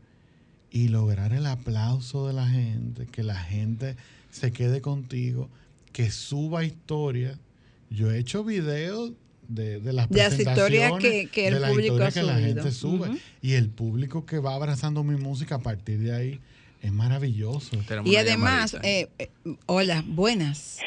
y 0.71 0.89
lograr 0.89 1.33
el 1.33 1.47
aplauso 1.47 2.27
de 2.27 2.35
la 2.35 2.47
gente, 2.47 3.07
que 3.07 3.23
la 3.23 3.37
gente 3.37 3.97
se 4.31 4.53
quede 4.53 4.83
contigo, 4.83 5.49
que 5.95 6.11
suba 6.11 6.63
historia. 6.63 7.39
Yo 7.89 8.11
he 8.11 8.19
hecho 8.19 8.45
videos 8.45 9.13
de, 9.49 9.81
de 9.81 9.93
las 9.93 10.09
De 10.09 10.19
las 10.19 10.33
historias 10.39 10.93
presentaciones, 10.93 11.01
que- 11.03 11.29
que 11.29 11.49
el 11.49 11.55
de 11.55 11.61
las 11.61 11.71
público 11.71 11.95
historias 11.95 12.17
ha 12.17 12.21
que 12.21 12.27
la 12.27 12.39
gente 12.39 12.71
sube. 12.71 13.09
Ujú. 13.09 13.19
Y 13.43 13.53
el 13.55 13.69
público 13.71 14.25
que 14.27 14.39
va 14.39 14.55
abrazando 14.55 15.03
mi 15.05 15.17
música 15.17 15.57
a 15.57 15.59
partir 15.61 15.99
de 15.99 16.15
ahí 16.15 16.41
es 16.83 16.93
maravilloso. 16.93 17.77
Y 18.05 18.17
además, 18.17 18.77
eh, 18.83 19.09
eh, 19.19 19.31
hola, 19.67 20.05
buenas. 20.07 20.79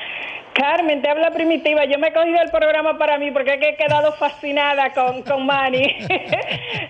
Carmen, 0.54 1.02
te 1.02 1.10
habla 1.10 1.32
Primitiva. 1.32 1.86
Yo 1.86 1.98
me 1.98 2.10
he 2.10 2.14
cogido 2.14 2.38
el 2.44 2.50
programa 2.52 2.98
para 2.98 3.18
mí 3.18 3.32
porque 3.32 3.54
he 3.54 3.76
quedado 3.76 4.12
fascinada 4.14 4.94
con, 4.94 5.24
con 5.24 5.46
Manny. 5.46 5.84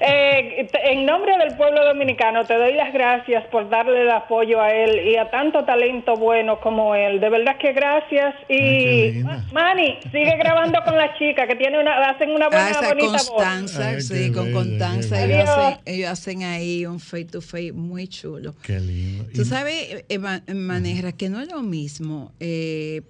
Eh, 0.04 0.68
en 0.86 1.06
nombre 1.06 1.38
del 1.38 1.56
pueblo 1.56 1.86
dominicano, 1.86 2.44
te 2.46 2.56
doy 2.56 2.74
las 2.74 2.92
gracias 2.92 3.46
por 3.52 3.70
darle 3.70 4.02
el 4.02 4.10
apoyo 4.10 4.60
a 4.60 4.74
él 4.74 5.08
y 5.08 5.16
a 5.16 5.30
tanto 5.30 5.64
talento 5.64 6.16
bueno 6.16 6.60
como 6.60 6.96
él. 6.96 7.20
De 7.20 7.30
verdad 7.30 7.58
que 7.60 7.72
gracias. 7.72 8.34
Y 8.50 9.22
Manny, 9.54 10.00
sigue 10.12 10.36
grabando 10.38 10.80
con 10.84 10.98
la 10.98 11.14
chica 11.20 11.46
que 11.46 11.56
tiene 11.56 11.80
una, 11.80 12.10
hacen 12.10 12.32
una 12.32 12.48
buena, 12.48 12.66
Ah, 12.66 12.72
esa 12.72 12.88
bonita 12.90 13.08
Constanza, 13.12 13.88
Ay, 13.90 14.02
sí, 14.02 14.32
con 14.32 14.46
bella, 14.46 14.56
Constanza. 14.58 15.24
Ellos 15.24 15.50
hacen, 15.50 15.80
ellos 15.86 16.10
hacen 16.10 16.44
ahí 16.44 16.86
un 16.88 17.00
face 17.00 17.26
to 17.26 17.42
face 17.42 17.72
muy 17.72 18.08
chulo. 18.08 18.56
Qué 18.64 18.80
lindo. 18.80 19.26
Tú 19.36 19.42
Y- 19.44 19.46
sabes, 19.46 20.04
Manejra, 20.52 21.12
que 21.12 21.30
no 21.30 21.40
es 21.42 21.52
lo 21.52 21.62
mismo 21.62 22.32
eh, 22.40 23.02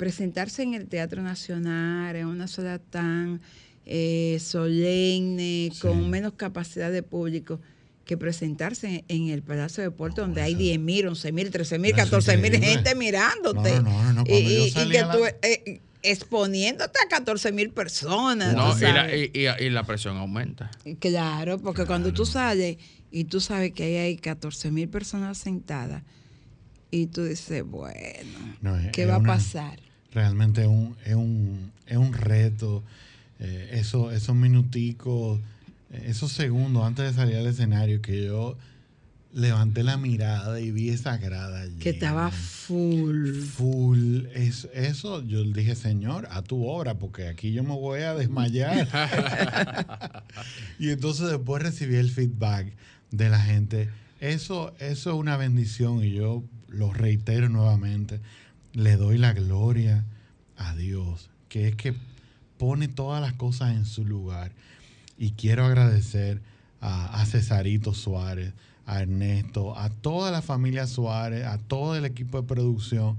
presentarse 0.46 0.64
en 0.64 0.74
el 0.74 0.88
Teatro 0.88 1.22
Nacional 1.22 2.16
en 2.16 2.26
una 2.26 2.48
ciudad 2.48 2.82
tan 2.90 3.42
eh, 3.86 4.38
solemne, 4.42 5.72
con 5.82 6.10
menos 6.10 6.34
capacidad 6.34 6.92
de 6.92 7.04
público, 7.04 7.60
que 8.06 8.18
presentarse 8.18 9.04
en 9.08 9.30
el 9.30 9.44
Palacio 9.44 9.84
de 9.84 9.90
Deportes, 9.90 10.18
donde 10.18 10.42
hay 10.42 10.56
10 10.56 10.80
mil, 10.80 11.08
11 11.08 11.32
mil, 11.32 11.50
13 11.52 11.78
mil, 11.80 11.92
Eso 11.92 12.02
es 12.02 12.10
14 12.26 12.38
mil 12.38 12.60
gente 12.60 12.96
mirándote. 12.96 13.72
No, 13.76 13.82
no, 13.82 14.04
no, 14.04 14.14
no, 14.14 14.24
Y, 14.28 14.34
y- 14.34 14.68
y 14.68 14.72
que 14.74 14.86
la- 15.02 15.12
tú 15.12 15.20
eh, 15.44 15.80
exponiéndote 16.04 17.00
a 17.06 17.08
14 17.10 17.52
mil 17.52 17.70
personas. 17.70 18.56
No, 18.56 18.76
y, 18.78 18.82
la, 18.82 18.94
sabes. 18.96 19.30
y- 19.34 19.40
y- 19.40 19.66
y 19.66 19.70
la 19.70 19.84
presión 19.84 20.18
aumenta. 20.18 20.72
Claro, 21.00 21.60
porque 21.60 21.86
cuando 21.86 22.12
tú 22.12 22.26
sales 22.26 22.78
y 23.12 23.26
tú 23.26 23.40
sabes 23.40 23.72
que 23.74 23.84
ahí 23.84 23.96
hay 23.98 24.18
14 24.18 24.72
mil 24.72 24.90
personas 24.90 25.38
sentadas 25.38 26.04
y 26.90 27.06
tú 27.08 27.24
dices, 27.26 27.64
bueno, 27.64 28.58
No, 28.62 28.76
es- 28.78 28.92
¿qué 28.92 29.04
es 29.04 29.10
va 29.10 29.16
a 29.18 29.22
pasar? 29.24 29.80
Realmente 30.14 30.62
es 30.62 30.68
un, 30.68 30.96
es 31.06 31.16
un, 31.16 31.72
es 31.88 31.98
un 31.98 32.14
reto. 32.14 32.84
eh, 33.40 33.70
eso, 33.74 34.12
esos 34.12 34.36
minuticos, 34.36 35.40
esos 35.92 36.32
segundos 36.32 36.86
antes 36.86 37.06
de 37.06 37.14
salir 37.14 37.36
al 37.38 37.48
escenario 37.48 38.02
que 38.02 38.26
yo 38.26 38.58
levanté 39.34 39.84
la 39.84 39.98
mirada 39.98 40.60
y 40.60 40.72
vi 40.72 40.90
esa 40.90 41.18
grada 41.18 41.62
allí. 41.62 41.80
Que 41.80 41.92
estaba 41.92 42.32
full. 42.32 43.42
Full. 43.42 44.26
Es, 44.34 44.68
eso 44.74 45.24
yo 45.24 45.44
le 45.44 45.54
dije, 45.54 45.76
Señor, 45.76 46.28
a 46.32 46.42
tu 46.42 46.66
obra, 46.68 46.96
porque 46.96 47.28
aquí 47.28 47.54
yo 47.54 47.64
me 47.64 47.74
voy 47.74 48.02
a 48.02 48.14
desmayar. 48.14 48.88
y 50.80 50.90
entonces 50.90 51.30
después 51.30 51.64
recibí 51.64 51.96
el 51.96 52.12
feedback 52.12 52.74
de 53.12 53.30
la 53.30 53.40
gente. 53.40 53.90
Eso, 54.20 54.74
eso 54.80 55.12
es 55.12 55.16
una 55.16 55.38
bendición 55.38 56.04
y 56.04 56.12
yo 56.12 56.44
lo 56.68 56.94
reitero 56.94 57.50
nuevamente. 57.50 58.20
Le 58.74 58.96
doy 58.96 59.18
la 59.18 59.34
gloria 59.34 60.06
a 60.58 60.76
Dios, 60.76 61.30
que 61.50 61.68
es 61.68 61.76
que 61.76 61.96
pone 62.58 62.88
todas 62.88 63.22
las 63.22 63.34
cosas 63.34 63.76
en 63.76 63.86
su 63.86 64.06
lugar. 64.06 64.52
Y 65.18 65.32
quiero 65.32 65.66
agradecer 65.66 66.42
a, 66.80 67.24
Cesarito 67.26 67.94
Suárez, 67.94 68.54
a 68.86 69.02
Ernesto, 69.02 69.78
a 69.78 69.90
toda 69.90 70.32
la 70.32 70.42
familia 70.42 70.88
Suárez, 70.88 71.46
a 71.46 71.58
todo 71.58 71.96
el 71.96 72.06
equipo 72.06 72.42
de 72.42 72.48
producción 72.48 73.18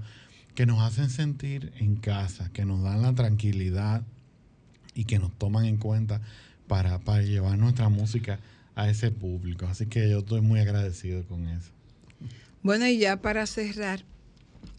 que 0.55 0.65
nos 0.65 0.81
hacen 0.81 1.09
sentir 1.09 1.71
en 1.79 1.95
casa, 1.95 2.49
que 2.53 2.65
nos 2.65 2.83
dan 2.83 3.01
la 3.01 3.13
tranquilidad 3.13 4.03
y 4.93 5.05
que 5.05 5.17
nos 5.19 5.31
toman 5.37 5.65
en 5.65 5.77
cuenta 5.77 6.21
para, 6.67 6.99
para 6.99 7.23
llevar 7.23 7.57
nuestra 7.57 7.89
música 7.89 8.39
a 8.75 8.89
ese 8.89 9.11
público. 9.11 9.65
Así 9.65 9.85
que 9.85 10.09
yo 10.09 10.19
estoy 10.19 10.41
muy 10.41 10.59
agradecido 10.59 11.23
con 11.23 11.47
eso. 11.47 11.71
Bueno, 12.61 12.87
y 12.87 12.97
ya 12.97 13.21
para 13.21 13.45
cerrar, 13.45 14.03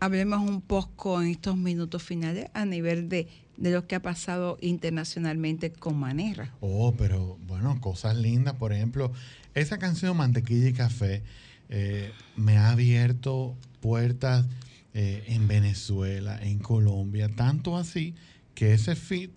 hablemos 0.01 0.41
un 0.49 0.61
poco 0.61 1.21
en 1.23 1.29
estos 1.29 1.57
minutos 1.57 2.03
finales 2.03 2.47
a 2.55 2.65
nivel 2.65 3.09
de, 3.09 3.29
de 3.57 3.71
lo 3.71 3.87
que 3.87 3.95
ha 3.97 4.03
pasado 4.03 4.59
internacionalmente 4.61 5.71
con 5.73 5.97
Manera. 5.99 6.53
Oh, 6.61 6.95
pero 6.97 7.39
bueno, 7.47 7.81
cosas 7.81 8.17
lindas. 8.17 8.55
Por 8.55 8.73
ejemplo, 8.73 9.13
esa 9.55 9.79
canción 9.79 10.17
Mantequilla 10.17 10.69
y 10.69 10.73
Café 10.73 11.23
eh, 11.69 12.11
me 12.37 12.57
ha 12.59 12.71
abierto 12.71 13.57
puertas 13.81 14.47
eh, 14.95 15.25
en 15.29 15.49
Venezuela, 15.49 16.39
en 16.43 16.59
Colombia, 16.59 17.29
tanto 17.29 17.77
así 17.77 18.15
que 18.55 18.73
ese 18.75 18.95
fit 18.97 19.31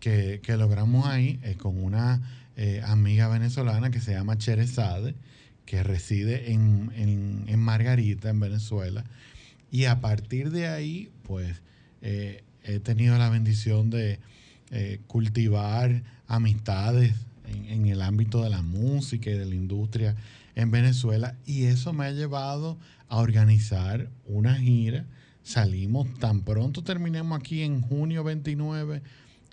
que, 0.00 0.40
que 0.42 0.56
logramos 0.56 1.06
ahí 1.06 1.38
es 1.42 1.56
con 1.56 1.82
una 1.82 2.20
eh, 2.56 2.82
amiga 2.84 3.28
venezolana 3.28 3.90
que 3.90 4.00
se 4.00 4.12
llama 4.12 4.36
Cherezade, 4.38 5.14
que 5.66 5.82
reside 5.82 6.52
en, 6.52 6.90
en- 6.96 7.44
en 7.46 7.58
Margarita, 7.60 8.30
en 8.30 8.40
Venezuela. 8.40 9.04
Y 9.70 9.84
a 9.84 10.00
partir 10.00 10.50
de 10.50 10.68
ahí, 10.68 11.10
pues, 11.22 11.62
eh, 12.00 12.42
he 12.62 12.80
tenido 12.80 13.18
la 13.18 13.30
bendición 13.30 13.90
de 13.90 14.18
eh, 14.70 15.00
cultivar 15.06 16.02
amistades 16.26 17.14
en, 17.46 17.66
en 17.66 17.86
el 17.86 18.02
ámbito 18.02 18.42
de 18.42 18.50
la 18.50 18.62
música 18.62 19.30
y 19.30 19.34
de 19.34 19.46
la 19.46 19.54
industria 19.54 20.16
en 20.54 20.70
Venezuela. 20.70 21.36
Y 21.46 21.64
eso 21.64 21.92
me 21.92 22.06
ha 22.06 22.12
llevado 22.12 22.78
a 23.08 23.18
organizar 23.18 24.10
una 24.26 24.56
gira. 24.56 25.06
Salimos 25.42 26.12
tan 26.18 26.42
pronto 26.42 26.82
terminemos 26.82 27.38
aquí 27.38 27.62
en 27.62 27.80
junio 27.80 28.22
29 28.24 29.02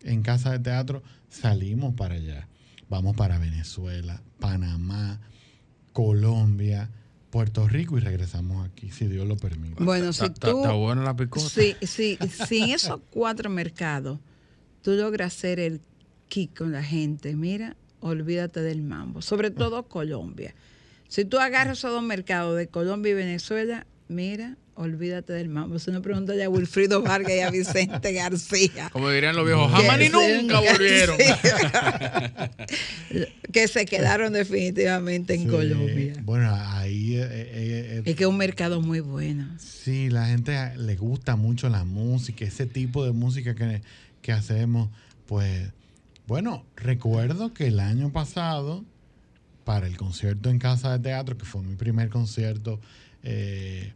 en 0.04 0.22
Casa 0.22 0.52
de 0.52 0.60
Teatro, 0.60 1.04
salimos 1.30 1.94
para 1.96 2.16
allá. 2.16 2.48
Vamos 2.90 3.16
para 3.16 3.40
Venezuela, 3.40 4.22
Panamá, 4.40 5.20
Colombia, 5.94 6.90
Puerto 7.36 7.68
Rico 7.68 7.98
y 7.98 8.00
regresamos 8.00 8.66
aquí, 8.66 8.92
si 8.92 9.08
Dios 9.08 9.28
lo 9.28 9.36
permite. 9.36 9.84
Bueno, 9.84 10.14
si 10.14 10.30
tú... 10.30 10.64
buena 10.78 11.04
la 11.04 11.18
picota. 11.18 11.50
Sí, 11.50 11.76
sí, 11.82 12.18
si 12.48 12.60
en 12.60 12.70
esos 12.70 13.02
cuatro 13.10 13.50
mercados 13.50 14.20
tú 14.82 14.92
logras 14.92 15.36
hacer 15.36 15.60
el 15.60 15.82
kick 16.30 16.58
con 16.58 16.72
la 16.72 16.82
gente, 16.82 17.36
mira, 17.36 17.76
olvídate 18.00 18.62
del 18.62 18.84
mambo. 18.84 19.22
Sobre 19.22 19.52
todo 19.52 19.84
Colombia. 19.90 20.56
Si 21.10 21.26
tú 21.26 21.38
agarras 21.38 21.80
esos 21.80 21.92
dos 21.92 22.04
mercados 22.04 22.56
de 22.56 22.70
Colombia 22.70 23.12
y 23.12 23.16
Venezuela, 23.16 23.86
mira, 24.08 24.56
olvídate 24.76 25.34
del 25.34 25.50
mambo. 25.50 25.80
Si 25.80 25.90
no, 25.92 26.02
pregúntale 26.02 26.44
a 26.44 26.50
Wilfrido 26.50 27.02
Vargas 27.02 27.32
y 27.34 27.40
a 27.40 27.50
Vicente 27.50 28.14
García. 28.14 28.90
Como 28.92 29.10
dirían 29.10 29.36
los 29.36 29.46
viejos, 29.46 29.72
jamás 29.72 29.98
ni 30.00 30.10
nunca 30.10 30.60
sí, 30.62 30.68
volvieron. 30.72 31.18
que 33.52 33.68
se 33.68 33.86
quedaron 33.86 34.34
definitivamente 34.34 35.34
en 35.36 35.42
Sí, 35.44 35.48
Colombia. 35.48 36.14
Bueno, 36.24 36.54
ahí... 36.54 37.16
eh, 37.16 37.22
eh, 37.24 37.88
eh, 37.98 38.02
Es 38.06 38.16
que 38.16 38.24
es 38.24 38.30
un 38.30 38.38
mercado 38.38 38.82
muy 38.82 39.00
bueno. 39.00 39.48
Sí, 39.60 40.10
la 40.10 40.28
gente 40.28 40.56
le 40.78 40.96
gusta 40.96 41.36
mucho 41.36 41.70
la 41.70 41.84
música, 41.86 42.46
ese 42.46 42.66
tipo 42.66 43.06
de 43.06 43.12
música 43.12 43.56
que, 43.56 43.82
que 44.22 44.32
hacemos. 44.32 44.90
Pues, 45.26 45.70
bueno, 46.28 46.66
recuerdo 46.76 47.54
que 47.54 47.68
el 47.68 47.80
año 47.80 48.12
pasado, 48.12 48.84
para 49.64 49.88
el 49.88 49.98
concierto 49.98 50.50
en 50.50 50.60
Casa 50.60 50.92
de 50.98 51.00
Teatro, 51.04 51.38
que 51.38 51.46
fue 51.46 51.62
mi 51.64 51.76
primer 51.76 52.10
concierto 52.10 52.80
eh, 53.26 53.92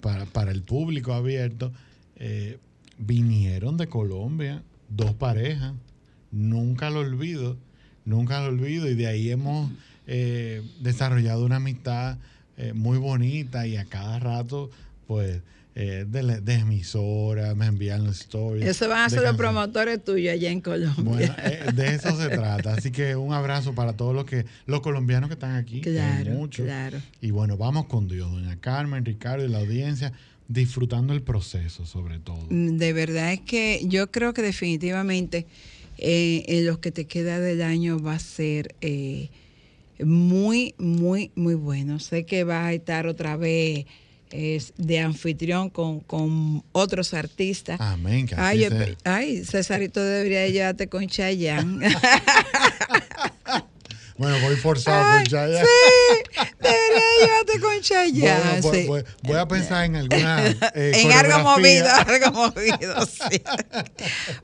para, 0.00 0.26
para 0.26 0.50
el 0.50 0.62
público 0.62 1.12
abierto, 1.12 1.72
eh, 2.16 2.58
vinieron 2.98 3.76
de 3.76 3.86
Colombia 3.86 4.62
dos 4.88 5.14
parejas. 5.14 5.72
Nunca 6.30 6.90
lo 6.90 7.00
olvido, 7.00 7.56
nunca 8.04 8.40
lo 8.40 8.48
olvido. 8.48 8.90
Y 8.90 8.94
de 8.94 9.06
ahí 9.06 9.30
hemos 9.30 9.70
eh, 10.06 10.62
desarrollado 10.80 11.46
una 11.46 11.56
amistad 11.56 12.18
muy 12.74 12.98
bonita 12.98 13.66
y 13.66 13.76
a 13.76 13.86
cada 13.86 14.20
rato, 14.20 14.70
pues, 15.08 15.40
eh, 15.74 16.04
de, 16.06 16.22
la- 16.22 16.40
de 16.40 16.54
emisora, 16.54 17.54
me 17.54 17.66
envían 17.66 18.04
los 18.04 18.20
stories. 18.20 18.66
Eso 18.68 18.88
van 18.88 19.06
a 19.06 19.10
ser 19.10 19.22
los 19.22 19.36
promotores 19.36 20.04
tuyos 20.04 20.32
allá 20.34 20.50
en 20.50 20.60
Colombia. 20.60 20.94
Bueno, 21.02 21.34
eh, 21.38 21.70
de 21.74 21.94
eso 21.94 22.14
se 22.20 22.28
trata. 22.28 22.74
Así 22.74 22.90
que 22.90 23.16
un 23.16 23.32
abrazo 23.32 23.74
para 23.74 23.94
todos 23.94 24.14
los 24.14 24.24
que 24.26 24.44
los 24.66 24.80
colombianos 24.82 25.28
que 25.28 25.34
están 25.34 25.56
aquí. 25.56 25.80
hay 25.98 26.24
muchos. 26.28 26.66
claro. 26.66 26.98
Y 27.20 27.30
bueno, 27.30 27.56
vamos 27.56 27.86
con 27.86 28.06
Dios, 28.08 28.30
doña 28.30 28.56
Carmen, 28.60 29.04
Ricardo 29.04 29.44
y 29.44 29.48
la 29.48 29.58
audiencia, 29.58 30.12
disfrutando 30.48 31.14
el 31.14 31.22
proceso 31.22 31.86
sobre 31.86 32.18
todo. 32.18 32.46
Mm, 32.50 32.76
De 32.76 32.92
verdad 32.92 33.32
es 33.32 33.40
que 33.40 33.80
yo 33.86 34.10
creo 34.10 34.34
que 34.34 34.42
definitivamente 34.42 35.46
eh, 35.96 36.44
en 36.48 36.66
lo 36.66 36.80
que 36.80 36.90
te 36.92 37.06
queda 37.06 37.38
del 37.40 37.62
año 37.62 37.98
va 38.02 38.14
a 38.16 38.18
ser 38.18 38.74
eh, 38.82 39.30
muy, 40.04 40.74
muy, 40.78 41.30
muy 41.34 41.54
bueno. 41.54 41.98
Sé 41.98 42.24
que 42.26 42.44
vas 42.44 42.66
a 42.66 42.72
estar 42.72 43.06
otra 43.06 43.36
vez 43.36 43.86
es, 44.32 44.72
de 44.76 44.98
anfitrión 45.00 45.70
con, 45.70 46.00
con 46.00 46.64
otros 46.72 47.14
artistas. 47.14 47.80
Amén, 47.80 48.26
que 48.26 48.34
Ay, 49.04 49.44
Cesarito 49.44 50.02
debería 50.02 50.48
llevarte 50.48 50.88
con 50.88 51.06
Chayanne. 51.06 51.94
Bueno, 54.18 54.38
voy 54.40 54.56
forzado 54.56 55.16
con 55.16 55.24
Chaya. 55.26 55.62
sí, 55.64 56.42
debería 56.60 57.02
llevarte 57.26 57.60
con 57.60 57.80
Chayanne. 57.80 58.60
Bueno, 58.60 58.62
voy, 58.62 58.80
sí. 58.80 58.86
voy- 58.86 59.04
voy 59.22 59.36
a 59.36 59.48
pensar 59.48 59.84
en 59.86 59.96
alguna. 59.96 60.46
eh, 60.74 60.92
en 60.94 61.12
algo 61.12 61.38
movido, 61.40 61.88
algo 62.06 62.30
movido, 62.30 63.06
sí. 63.06 63.42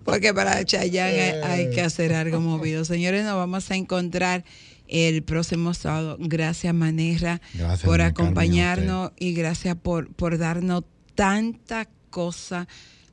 Porque 0.05 0.32
para 0.34 0.64
Chayanne 0.64 1.20
hay, 1.20 1.43
hay 1.43 1.70
que 1.70 1.82
hacer 1.82 2.14
algo 2.14 2.41
movido. 2.41 2.84
Señores, 2.84 3.24
nos 3.24 3.36
vamos 3.36 3.70
a 3.70 3.76
encontrar 3.76 4.43
el 4.89 5.22
próximo 5.22 5.74
sábado. 5.74 6.16
Gracias, 6.18 6.74
Manera, 6.74 7.41
Gracias, 7.55 7.82
por 7.82 8.01
acompañarnos 8.01 9.12
y 9.18 9.34
gracias 9.34 9.76
por, 9.76 10.12
por 10.14 10.39
darnos 10.39 10.84
tanta 11.14 11.89
cosa 12.11 12.66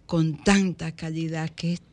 con 0.05 0.37
tanta 0.43 0.91
calidad 0.95 1.49
que 1.49 1.73
es 1.73 1.83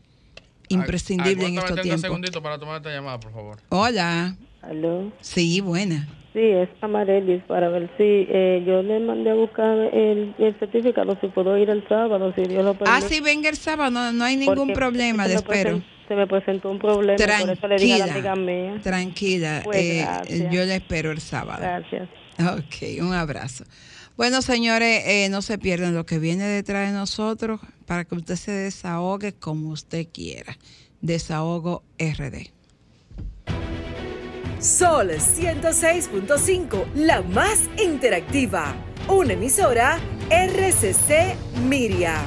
imprescindible 0.69 1.47
en 1.47 1.55
estos 1.55 1.67
30 1.67 1.83
tiempos. 1.83 2.01
segunditos 2.03 2.43
para 2.43 2.59
tomar 2.59 2.77
esta 2.77 2.91
llamada, 2.91 3.19
por 3.21 3.33
favor. 3.33 3.59
Hola. 3.69 4.37
¿Aló? 4.63 5.13
Sí, 5.21 5.61
buena. 5.61 6.09
Sí, 6.33 6.41
es 6.41 6.69
Amarelis 6.81 7.43
para 7.45 7.69
ver 7.69 7.91
si 7.99 8.05
eh, 8.31 8.65
yo 8.67 8.83
le 8.83 9.01
mandé 9.01 9.31
a 9.31 9.35
buscar 9.35 9.77
el, 9.77 10.35
el 10.39 10.59
certificado, 10.59 11.19
si 11.21 11.27
puedo 11.29 11.59
ir 11.59 11.69
el 11.69 11.87
sábado, 11.89 12.33
si 12.35 12.43
Dios 12.43 12.65
lo 12.65 12.73
permite. 12.73 12.91
Ah, 12.91 13.07
sí, 13.07 13.21
venga 13.21 13.51
el 13.51 13.57
sábado, 13.57 13.91
no, 13.91 14.13
no 14.13 14.25
hay 14.25 14.37
ningún 14.37 14.57
Porque 14.57 14.73
problema, 14.73 15.27
le 15.27 15.35
espero. 15.35 15.83
Se 16.09 16.15
me 16.15 16.27
presentó 16.27 16.71
un 16.71 16.79
problema, 16.79 17.17
por 17.17 17.51
eso 17.51 17.69
le 17.69 17.77
dije 17.77 18.03
a 18.03 18.07
la 18.07 18.13
amiga 18.13 18.37
mía. 18.37 18.81
Tranquila, 18.83 19.61
Pues, 19.65 19.79
eh, 19.79 20.49
yo 20.51 20.65
le 20.65 20.77
espero 20.77 21.11
el 21.11 21.21
sábado. 21.21 21.61
Gracias. 21.61 22.09
Ok, 22.41 23.01
un 23.01 23.13
abrazo. 23.15 23.65
Bueno, 24.17 24.43
señores, 24.43 25.03
eh, 25.07 25.29
no 25.31 25.43
se 25.43 25.59
pierdan 25.59 25.95
lo 25.95 26.05
que 26.05 26.19
viene 26.19 26.45
detrás 26.45 26.89
de 26.91 26.95
nosotros 26.97 27.61
para 27.87 28.05
que 28.05 28.15
usted 28.15 28.37
se 28.37 28.53
desahogue 28.53 29.33
como 29.33 29.71
usted 29.71 30.07
quiera. 30.13 30.57
Desahogo 31.01 31.83
RD. 31.99 32.51
Sol 34.59 35.11
106.5, 35.11 36.85
la 36.95 37.23
más 37.23 37.69
interactiva. 37.83 38.75
Una 39.09 39.33
emisora 39.33 39.99
RCC 40.31 41.35
Miria. 41.69 42.23